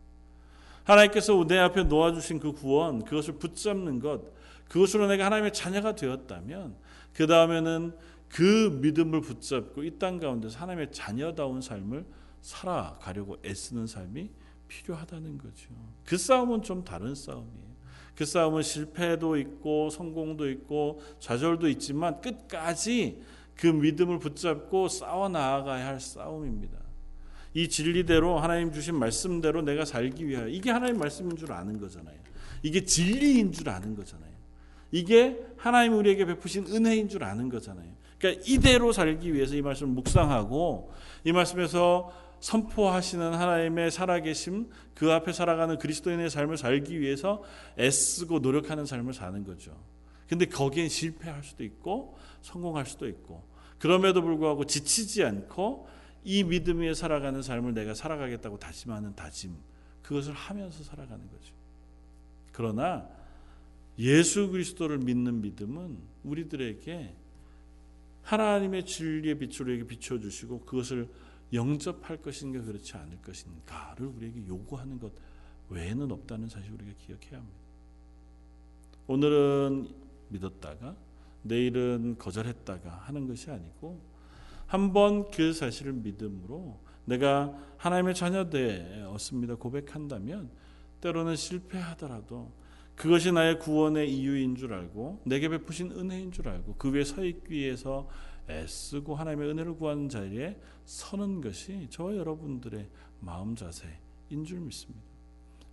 하나님께서 0.84 1.44
내 1.46 1.58
앞에 1.58 1.84
놓아주신 1.84 2.38
그 2.38 2.52
구원, 2.52 3.04
그것을 3.04 3.34
붙잡는 3.34 3.98
것, 3.98 4.22
그것으로 4.68 5.06
내가 5.08 5.26
하나님의 5.26 5.52
자녀가 5.52 5.94
되었다면, 5.94 6.76
그 7.12 7.26
다음에는 7.26 7.96
그 8.28 8.78
믿음을 8.82 9.20
붙잡고 9.20 9.84
이 9.84 9.98
땅 9.98 10.18
가운데서 10.18 10.58
하나님의 10.58 10.92
자녀다운 10.92 11.60
삶을 11.60 12.04
살아가려고 12.40 13.38
애쓰는 13.44 13.86
삶이 13.86 14.30
필요하다는 14.72 15.38
거죠. 15.38 15.68
그 16.04 16.16
싸움은 16.16 16.62
좀 16.62 16.82
다른 16.84 17.14
싸움이에요. 17.14 17.72
그 18.14 18.24
싸움은 18.24 18.62
실패도 18.62 19.36
있고 19.36 19.90
성공도 19.90 20.48
있고 20.50 21.00
좌절도 21.18 21.68
있지만 21.68 22.20
끝까지 22.20 23.22
그 23.54 23.66
믿음을 23.66 24.18
붙잡고 24.18 24.88
싸워 24.88 25.28
나아가야 25.28 25.86
할 25.86 26.00
싸움입니다. 26.00 26.78
이 27.54 27.68
진리대로 27.68 28.38
하나님 28.38 28.72
주신 28.72 28.94
말씀대로 28.94 29.62
내가 29.62 29.84
살기 29.84 30.26
위하여 30.26 30.48
이게 30.48 30.70
하나님 30.70 30.98
말씀인 30.98 31.36
줄 31.36 31.52
아는 31.52 31.78
거잖아요. 31.78 32.16
이게 32.62 32.84
진리인 32.84 33.52
줄 33.52 33.68
아는 33.68 33.94
거잖아요. 33.94 34.32
이게 34.90 35.38
하나님 35.56 35.94
우리에게 35.94 36.24
베푸신 36.24 36.66
은혜인 36.66 37.08
줄 37.08 37.24
아는 37.24 37.48
거잖아요. 37.50 37.92
그러니까 38.18 38.42
이대로 38.46 38.92
살기 38.92 39.34
위해서 39.34 39.54
이 39.56 39.62
말씀을 39.62 39.92
묵상하고 39.92 40.92
이 41.24 41.32
말씀에서 41.32 42.12
선포하시는 42.42 43.34
하나님의 43.34 43.92
살아계심 43.92 44.68
그 44.94 45.12
앞에 45.12 45.32
살아가는 45.32 45.78
그리스도인의 45.78 46.28
삶을 46.28 46.56
살기 46.56 47.00
위해서 47.00 47.42
애쓰고 47.78 48.40
노력하는 48.40 48.84
삶을 48.84 49.14
사는 49.14 49.44
거죠. 49.44 49.80
근데 50.28 50.46
거기엔 50.46 50.88
실패할 50.88 51.44
수도 51.44 51.62
있고 51.62 52.18
성공할 52.42 52.84
수도 52.86 53.08
있고 53.08 53.44
그럼에도 53.78 54.22
불구하고 54.22 54.66
지치지 54.66 55.22
않고 55.24 55.88
이 56.24 56.42
믿음 56.42 56.80
위에 56.80 56.94
살아가는 56.94 57.40
삶을 57.42 57.74
내가 57.74 57.94
살아가겠다고 57.94 58.58
다짐하는 58.58 59.14
다짐 59.14 59.56
그것을 60.02 60.32
하면서 60.32 60.82
살아가는 60.82 61.24
거죠. 61.30 61.54
그러나 62.50 63.08
예수 64.00 64.50
그리스도를 64.50 64.98
믿는 64.98 65.42
믿음은 65.42 65.96
우리들에게 66.24 67.14
하나님의 68.22 68.84
진리의 68.84 69.38
빛으로 69.38 69.86
비춰 69.86 70.18
주시고 70.18 70.60
그것을 70.60 71.08
영접할 71.52 72.18
것인가 72.22 72.62
그렇지 72.62 72.96
않을 72.96 73.20
것인가를 73.22 74.06
우리에게 74.06 74.46
요구하는 74.46 74.98
것 74.98 75.12
외에는 75.68 76.10
없다는 76.10 76.48
사실 76.48 76.72
우리가 76.72 76.92
기억해야 76.98 77.38
합니다. 77.38 77.58
오늘은 79.06 79.88
믿었다가 80.28 80.96
내일은 81.42 82.16
거절했다가 82.18 82.90
하는 82.90 83.26
것이 83.26 83.50
아니고 83.50 84.00
한번 84.66 85.30
그 85.30 85.52
사실을 85.52 85.92
믿음으로 85.92 86.78
내가 87.04 87.52
하나님의 87.76 88.14
자녀 88.14 88.48
되었습니다 88.48 89.56
고백한다면 89.56 90.50
때로는 91.00 91.36
실패하더라도 91.36 92.52
그것이 92.94 93.32
나의 93.32 93.58
구원의 93.58 94.14
이유인 94.14 94.54
줄 94.54 94.72
알고 94.72 95.22
내게 95.24 95.48
베푸신 95.48 95.90
은혜인 95.90 96.30
줄 96.30 96.48
알고 96.48 96.76
그 96.76 96.92
위에 96.92 97.04
서 97.04 97.24
있기 97.24 97.52
위해서 97.52 98.08
애쓰고 98.48 99.14
하나님의 99.14 99.50
은혜를 99.50 99.74
구하는 99.74 100.08
자리에 100.08 100.58
서는 100.84 101.40
것이 101.40 101.86
저와 101.90 102.16
여러분들의 102.16 102.88
마음 103.20 103.54
자세인 103.54 104.44
줄 104.44 104.60
믿습니다. 104.60 105.12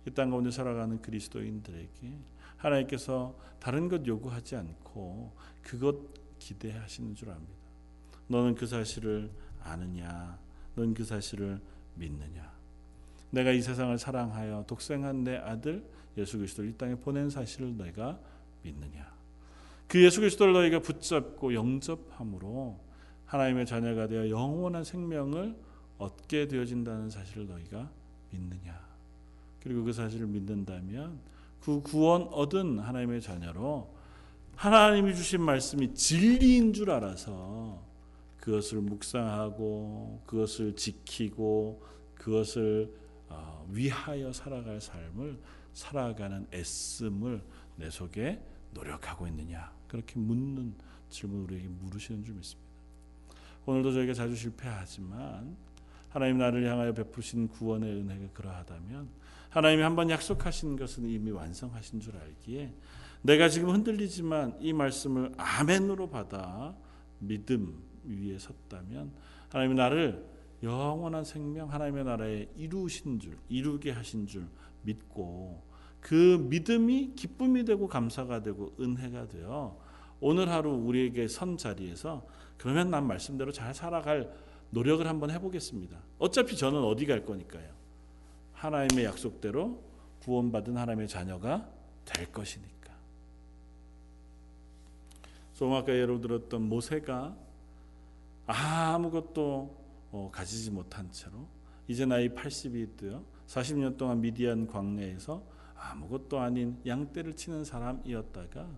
이 0.06 0.10
땅 0.10 0.30
가운데 0.30 0.50
살아가는 0.50 1.00
그리스도인들에게 1.02 2.18
하나님께서 2.56 3.36
다른 3.58 3.88
것 3.88 4.06
요구하지 4.06 4.56
않고 4.56 5.32
그것 5.62 5.98
기대하시는 6.38 7.14
줄 7.14 7.30
압니다. 7.30 7.52
너는 8.28 8.54
그 8.54 8.66
사실을 8.66 9.30
아느냐? 9.62 10.38
넌 10.74 10.94
그 10.94 11.04
사실을 11.04 11.60
믿느냐? 11.96 12.50
내가 13.30 13.50
이 13.50 13.60
세상을 13.60 13.96
사랑하여 13.98 14.64
독생한 14.66 15.24
내 15.24 15.36
아들 15.36 15.84
예수 16.16 16.38
그리스도를 16.38 16.70
이 16.70 16.76
땅에 16.76 16.94
보낸 16.94 17.28
사실을 17.28 17.76
내가 17.76 18.18
믿느냐? 18.62 19.19
그 19.90 20.00
예수 20.04 20.20
그리스도를 20.20 20.52
너희가 20.52 20.78
붙잡고 20.78 21.52
영접함으로 21.52 22.78
하나님의 23.26 23.66
자녀가 23.66 24.06
되어 24.06 24.30
영원한 24.30 24.84
생명을 24.84 25.56
얻게 25.98 26.46
되어진다는 26.46 27.10
사실을 27.10 27.48
너희가 27.48 27.90
믿느냐? 28.30 28.80
그리고 29.60 29.82
그 29.82 29.92
사실을 29.92 30.28
믿는다면 30.28 31.18
그 31.60 31.82
구원 31.82 32.22
얻은 32.22 32.78
하나님의 32.78 33.20
자녀로 33.20 33.92
하나님이 34.54 35.12
주신 35.16 35.42
말씀이 35.42 35.92
진리인 35.92 36.72
줄 36.72 36.92
알아서 36.92 37.82
그것을 38.36 38.82
묵상하고 38.82 40.22
그것을 40.24 40.76
지키고 40.76 41.82
그것을 42.14 42.94
어, 43.28 43.66
위하여 43.68 44.32
살아갈 44.32 44.80
삶을 44.80 45.40
살아가는 45.72 46.46
애씀을 46.52 47.42
내 47.74 47.90
속에 47.90 48.40
노력하고 48.72 49.26
있느냐 49.28 49.72
그렇게 49.88 50.18
묻는 50.18 50.74
질문을 51.08 51.44
우리에게 51.44 51.68
물으시는 51.68 52.24
줄 52.24 52.34
믿습니다. 52.34 52.70
오늘도 53.66 53.92
저희가 53.92 54.14
자주 54.14 54.34
실패하지만 54.34 55.56
하나님 56.08 56.38
나를 56.38 56.68
향하여 56.68 56.92
베푸신 56.92 57.48
구원의 57.48 57.92
은혜가 57.92 58.32
그러하다면 58.32 59.08
하나님이 59.50 59.82
한번 59.82 60.10
약속하신 60.10 60.76
것은 60.76 61.08
이미 61.08 61.30
완성하신 61.30 62.00
줄 62.00 62.16
알기에 62.16 62.72
내가 63.22 63.48
지금 63.48 63.70
흔들리지만 63.70 64.56
이 64.60 64.72
말씀을 64.72 65.32
아멘으로 65.36 66.08
받아 66.08 66.74
믿음 67.18 67.82
위에 68.04 68.38
섰다면 68.38 69.12
하나님이 69.50 69.74
나를 69.74 70.24
영원한 70.62 71.24
생명 71.24 71.72
하나님의 71.72 72.04
나라에 72.04 72.48
이루신 72.56 73.18
줄 73.18 73.38
이루게 73.48 73.90
하신 73.90 74.26
줄 74.26 74.46
믿고 74.82 75.62
그 76.00 76.46
믿음이 76.48 77.14
기쁨이 77.14 77.64
되고 77.64 77.86
감사가 77.86 78.42
되고 78.42 78.72
은혜가 78.80 79.28
되어 79.28 79.78
오늘 80.20 80.50
하루 80.50 80.70
우리에게 80.70 81.28
선 81.28 81.56
자리에서 81.56 82.26
그러면 82.56 82.90
난 82.90 83.06
말씀대로 83.06 83.52
잘 83.52 83.74
살아갈 83.74 84.32
노력을 84.70 85.06
한번 85.06 85.30
해보겠습니다. 85.30 85.98
어차피 86.18 86.56
저는 86.56 86.82
어디 86.82 87.06
갈 87.06 87.24
거니까요. 87.24 87.68
하나님의 88.52 89.04
약속대로 89.06 89.82
구원받은 90.22 90.76
하나님의 90.76 91.08
자녀가 91.08 91.68
될 92.04 92.30
것이니까. 92.30 92.92
좀 95.54 95.72
아까 95.72 95.92
예로 95.92 96.20
들었던 96.20 96.62
모세가 96.62 97.36
아무것도 98.46 99.80
어, 100.12 100.30
가지지 100.32 100.70
못한 100.70 101.10
채로 101.12 101.46
이제 101.88 102.04
나이 102.04 102.28
80이 102.28 102.96
되어 102.96 103.24
40년 103.46 103.96
동안 103.96 104.20
미디안 104.20 104.66
광야에서 104.66 105.42
아무것도 105.80 106.38
아닌 106.38 106.78
양떼를 106.86 107.34
치는 107.34 107.64
사람이었다가 107.64 108.68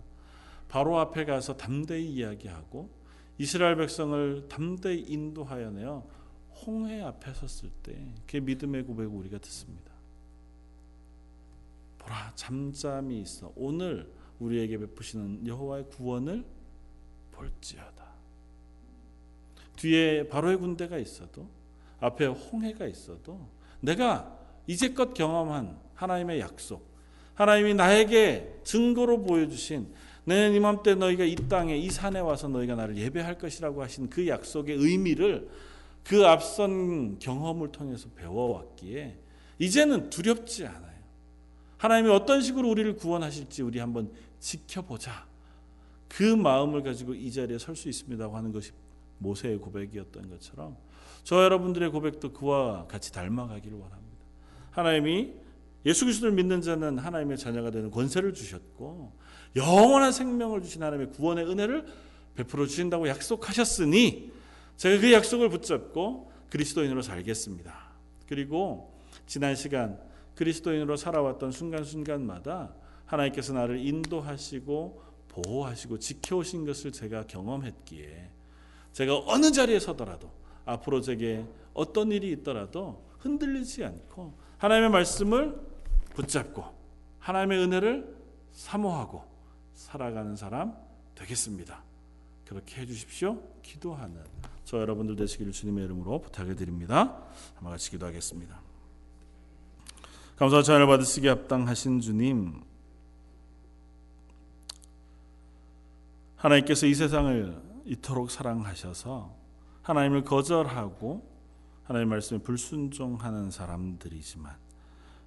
바로 0.69 0.99
앞에 0.99 1.25
가서 1.25 1.57
담대히 1.57 2.09
이야기하고 2.13 2.89
이스라엘 3.37 3.75
백성을 3.75 4.47
담대히 4.47 5.01
인도하여 5.01 5.71
내어 5.71 6.07
홍해 6.65 7.01
앞에 7.01 7.33
섰을 7.33 7.69
때 7.83 8.13
그 8.27 8.37
믿음의 8.37 8.83
고백을 8.83 9.11
우리가 9.11 9.37
듣습니다. 9.39 9.91
보라 11.99 12.33
잠잠이 12.35 13.21
있어 13.21 13.51
오늘 13.55 14.11
우리에게 14.39 14.77
베푸시는 14.77 15.45
여호와의 15.45 15.89
구원을 15.89 16.45
볼지어다. 17.31 18.03
뒤에 19.75 20.27
바로의 20.27 20.57
군대가 20.57 20.97
있어도 20.97 21.49
앞에 21.99 22.25
홍해가 22.25 22.85
있어도 22.87 23.47
내가 23.79 24.39
이제껏 24.67 25.13
경험한 25.13 25.79
하나님의 25.95 26.39
약속 26.39 26.92
하나님이 27.35 27.73
나에게 27.73 28.59
증거로 28.63 29.21
보여주신 29.23 29.87
내년 30.25 30.53
이맘때 30.53 30.95
너희가 30.95 31.25
이 31.25 31.35
땅에 31.35 31.77
이 31.77 31.89
산에 31.89 32.19
와서 32.19 32.47
너희가 32.47 32.75
나를 32.75 32.97
예배할 32.97 33.37
것이라고 33.37 33.81
하신 33.83 34.09
그 34.09 34.27
약속의 34.27 34.77
의미를 34.77 35.49
그 36.03 36.25
앞선 36.25 37.19
경험을 37.19 37.71
통해서 37.71 38.07
배워왔기에 38.15 39.17
이제는 39.59 40.09
두렵지 40.09 40.65
않아요. 40.65 40.93
하나님이 41.77 42.09
어떤 42.09 42.41
식으로 42.41 42.69
우리를 42.69 42.95
구원하실지 42.95 43.61
우리 43.61 43.79
한번 43.79 44.11
지켜보자. 44.39 45.25
그 46.07 46.23
마음을 46.23 46.83
가지고 46.83 47.13
이 47.13 47.31
자리에 47.31 47.57
설 47.57 47.75
수 47.75 47.89
있습니다고 47.89 48.37
하는 48.37 48.51
것이 48.51 48.71
모세의 49.17 49.57
고백이었던 49.57 50.29
것처럼 50.29 50.77
저 51.23 51.43
여러분들의 51.43 51.89
고백도 51.89 52.33
그와 52.33 52.85
같이 52.87 53.11
닮아가기를 53.11 53.77
원합니다. 53.77 54.17
하나님이 54.71 55.33
예수 55.85 56.05
그리스도를 56.05 56.33
믿는 56.33 56.61
자는 56.61 56.97
하나님의 56.97 57.37
자녀가 57.37 57.71
되는 57.71 57.91
권세를 57.91 58.33
주셨고 58.33 59.13
영원한 59.55 60.11
생명을 60.11 60.61
주신 60.61 60.81
하나님의 60.81 61.11
구원의 61.11 61.45
은혜를 61.49 61.85
베풀어 62.35 62.65
주신다고 62.65 63.07
약속하셨으니 63.07 64.31
제가 64.77 64.99
그 65.01 65.11
약속을 65.11 65.49
붙잡고 65.49 66.31
그리스도인으로 66.49 67.01
살겠습니다. 67.01 67.93
그리고 68.27 68.93
지난 69.27 69.55
시간 69.55 69.99
그리스도인으로 70.35 70.95
살아왔던 70.95 71.51
순간순간마다 71.51 72.73
하나님께서 73.05 73.53
나를 73.53 73.85
인도하시고 73.85 75.03
보호하시고 75.29 75.99
지켜오신 75.99 76.65
것을 76.65 76.91
제가 76.91 77.27
경험했기에 77.27 78.29
제가 78.93 79.23
어느 79.25 79.51
자리에 79.51 79.79
서더라도 79.79 80.31
앞으로 80.65 81.01
제게 81.01 81.45
어떤 81.73 82.11
일이 82.11 82.31
있더라도 82.31 83.03
흔들리지 83.19 83.83
않고 83.83 84.37
하나님의 84.57 84.89
말씀을 84.91 85.72
붙잡고 86.13 86.63
하나님의 87.19 87.59
은혜를 87.59 88.15
사모하고 88.51 89.23
살아가는 89.73 90.35
사람 90.35 90.75
되겠습니다. 91.15 91.83
그렇게 92.45 92.81
해주십시오. 92.81 93.41
기도하는 93.61 94.23
저 94.65 94.79
여러분들 94.79 95.15
되시기를 95.15 95.51
주님의 95.51 95.85
이름으로 95.85 96.21
부탁을 96.21 96.55
드립니다. 96.55 97.23
한번 97.55 97.71
같이 97.71 97.91
기도하겠습니다. 97.91 98.59
감사와 100.37 100.63
찬양을 100.63 100.87
받으시기 100.87 101.27
합당하신 101.27 102.01
주님 102.01 102.61
하나님께서 106.35 106.87
이 106.87 106.93
세상을 106.93 107.61
이토록 107.85 108.29
사랑하셔서 108.29 109.33
하나님을 109.81 110.23
거절하고 110.23 111.31
하나님 111.83 112.09
말씀에 112.09 112.39
불순종하는 112.39 113.51
사람들이지만 113.51 114.62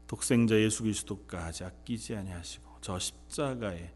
독생자 0.07 0.57
예수 0.57 0.83
그리스도까지 0.83 1.65
아끼지 1.65 2.17
아니하시고 2.17 2.65
저 2.81 2.99
십자가에 2.99 3.91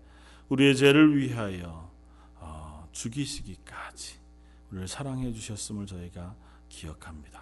우리의 0.49 0.77
죄를 0.77 1.17
위하여 1.17 1.91
어, 2.37 2.89
죽이시기까지 2.93 4.19
우리를 4.71 4.89
사랑해 4.89 5.33
주셨음을 5.33 5.87
저희가 5.87 6.35
기억합니다. 6.69 7.41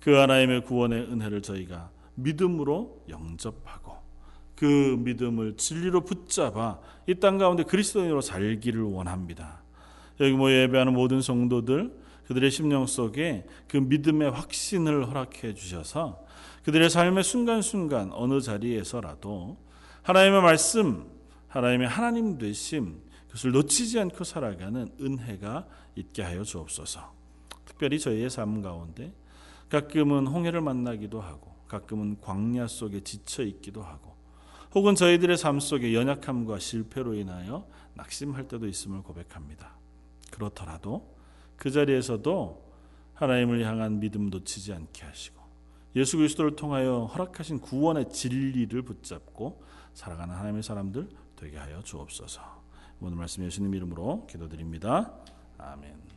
그 0.00 0.12
하나님의 0.14 0.64
구원의 0.64 1.12
은혜를 1.12 1.42
저희가 1.42 1.90
믿음으로 2.14 3.04
영접하고 3.08 3.96
그 4.56 4.64
믿음을 4.98 5.56
진리로 5.56 6.04
붙잡아 6.04 6.80
이 7.06 7.14
땅 7.14 7.38
가운데 7.38 7.62
그리스도인으로 7.62 8.20
살기를 8.20 8.82
원합니다. 8.82 9.62
여기 10.20 10.32
뭐 10.32 10.50
예배하는 10.50 10.92
모든 10.94 11.20
성도들 11.20 11.96
그들의 12.26 12.50
심령 12.50 12.86
속에 12.86 13.46
그 13.68 13.76
믿음의 13.76 14.30
확신을 14.32 15.06
허락해 15.08 15.54
주셔서 15.54 16.24
그들의 16.68 16.90
삶의 16.90 17.24
순간순간 17.24 18.12
어느 18.12 18.42
자리에서라도 18.42 19.56
하나님의 20.02 20.42
말씀, 20.42 21.10
하나님의 21.48 21.88
하나님 21.88 22.36
되심 22.36 23.00
그것을 23.28 23.52
놓치지 23.52 23.98
않고 23.98 24.22
살아가는 24.22 24.86
은혜가 25.00 25.66
있게 25.94 26.20
하여 26.20 26.42
주옵소서. 26.44 27.10
특별히 27.64 27.98
저희의 27.98 28.28
삶 28.28 28.60
가운데 28.60 29.14
가끔은 29.70 30.26
홍해를 30.26 30.60
만나기도 30.60 31.22
하고 31.22 31.54
가끔은 31.68 32.20
광야 32.20 32.66
속에 32.66 33.00
지쳐 33.00 33.44
있기도 33.44 33.82
하고 33.82 34.14
혹은 34.74 34.94
저희들의 34.94 35.38
삶 35.38 35.60
속에 35.60 35.94
연약함과 35.94 36.58
실패로 36.58 37.14
인하여 37.14 37.66
낙심할 37.94 38.46
때도 38.46 38.68
있음을 38.68 39.00
고백합니다. 39.00 39.74
그렇더라도 40.30 41.16
그 41.56 41.70
자리에서도 41.70 42.62
하나님을 43.14 43.64
향한 43.64 44.00
믿음 44.00 44.28
놓치지 44.28 44.74
않게 44.74 45.06
하시고 45.06 45.37
예수 45.96 46.16
그리스도를 46.16 46.56
통하여 46.56 47.04
허락하신 47.06 47.60
구원의 47.60 48.10
진리를 48.10 48.80
붙잡고 48.82 49.62
살아가는 49.94 50.34
하나님의 50.34 50.62
사람들 50.62 51.08
되게 51.36 51.56
하여 51.56 51.82
주옵소서. 51.82 52.40
오늘 53.00 53.16
말씀 53.16 53.44
예수님 53.44 53.74
이름으로 53.74 54.26
기도드립니다. 54.26 55.12
아멘. 55.56 56.07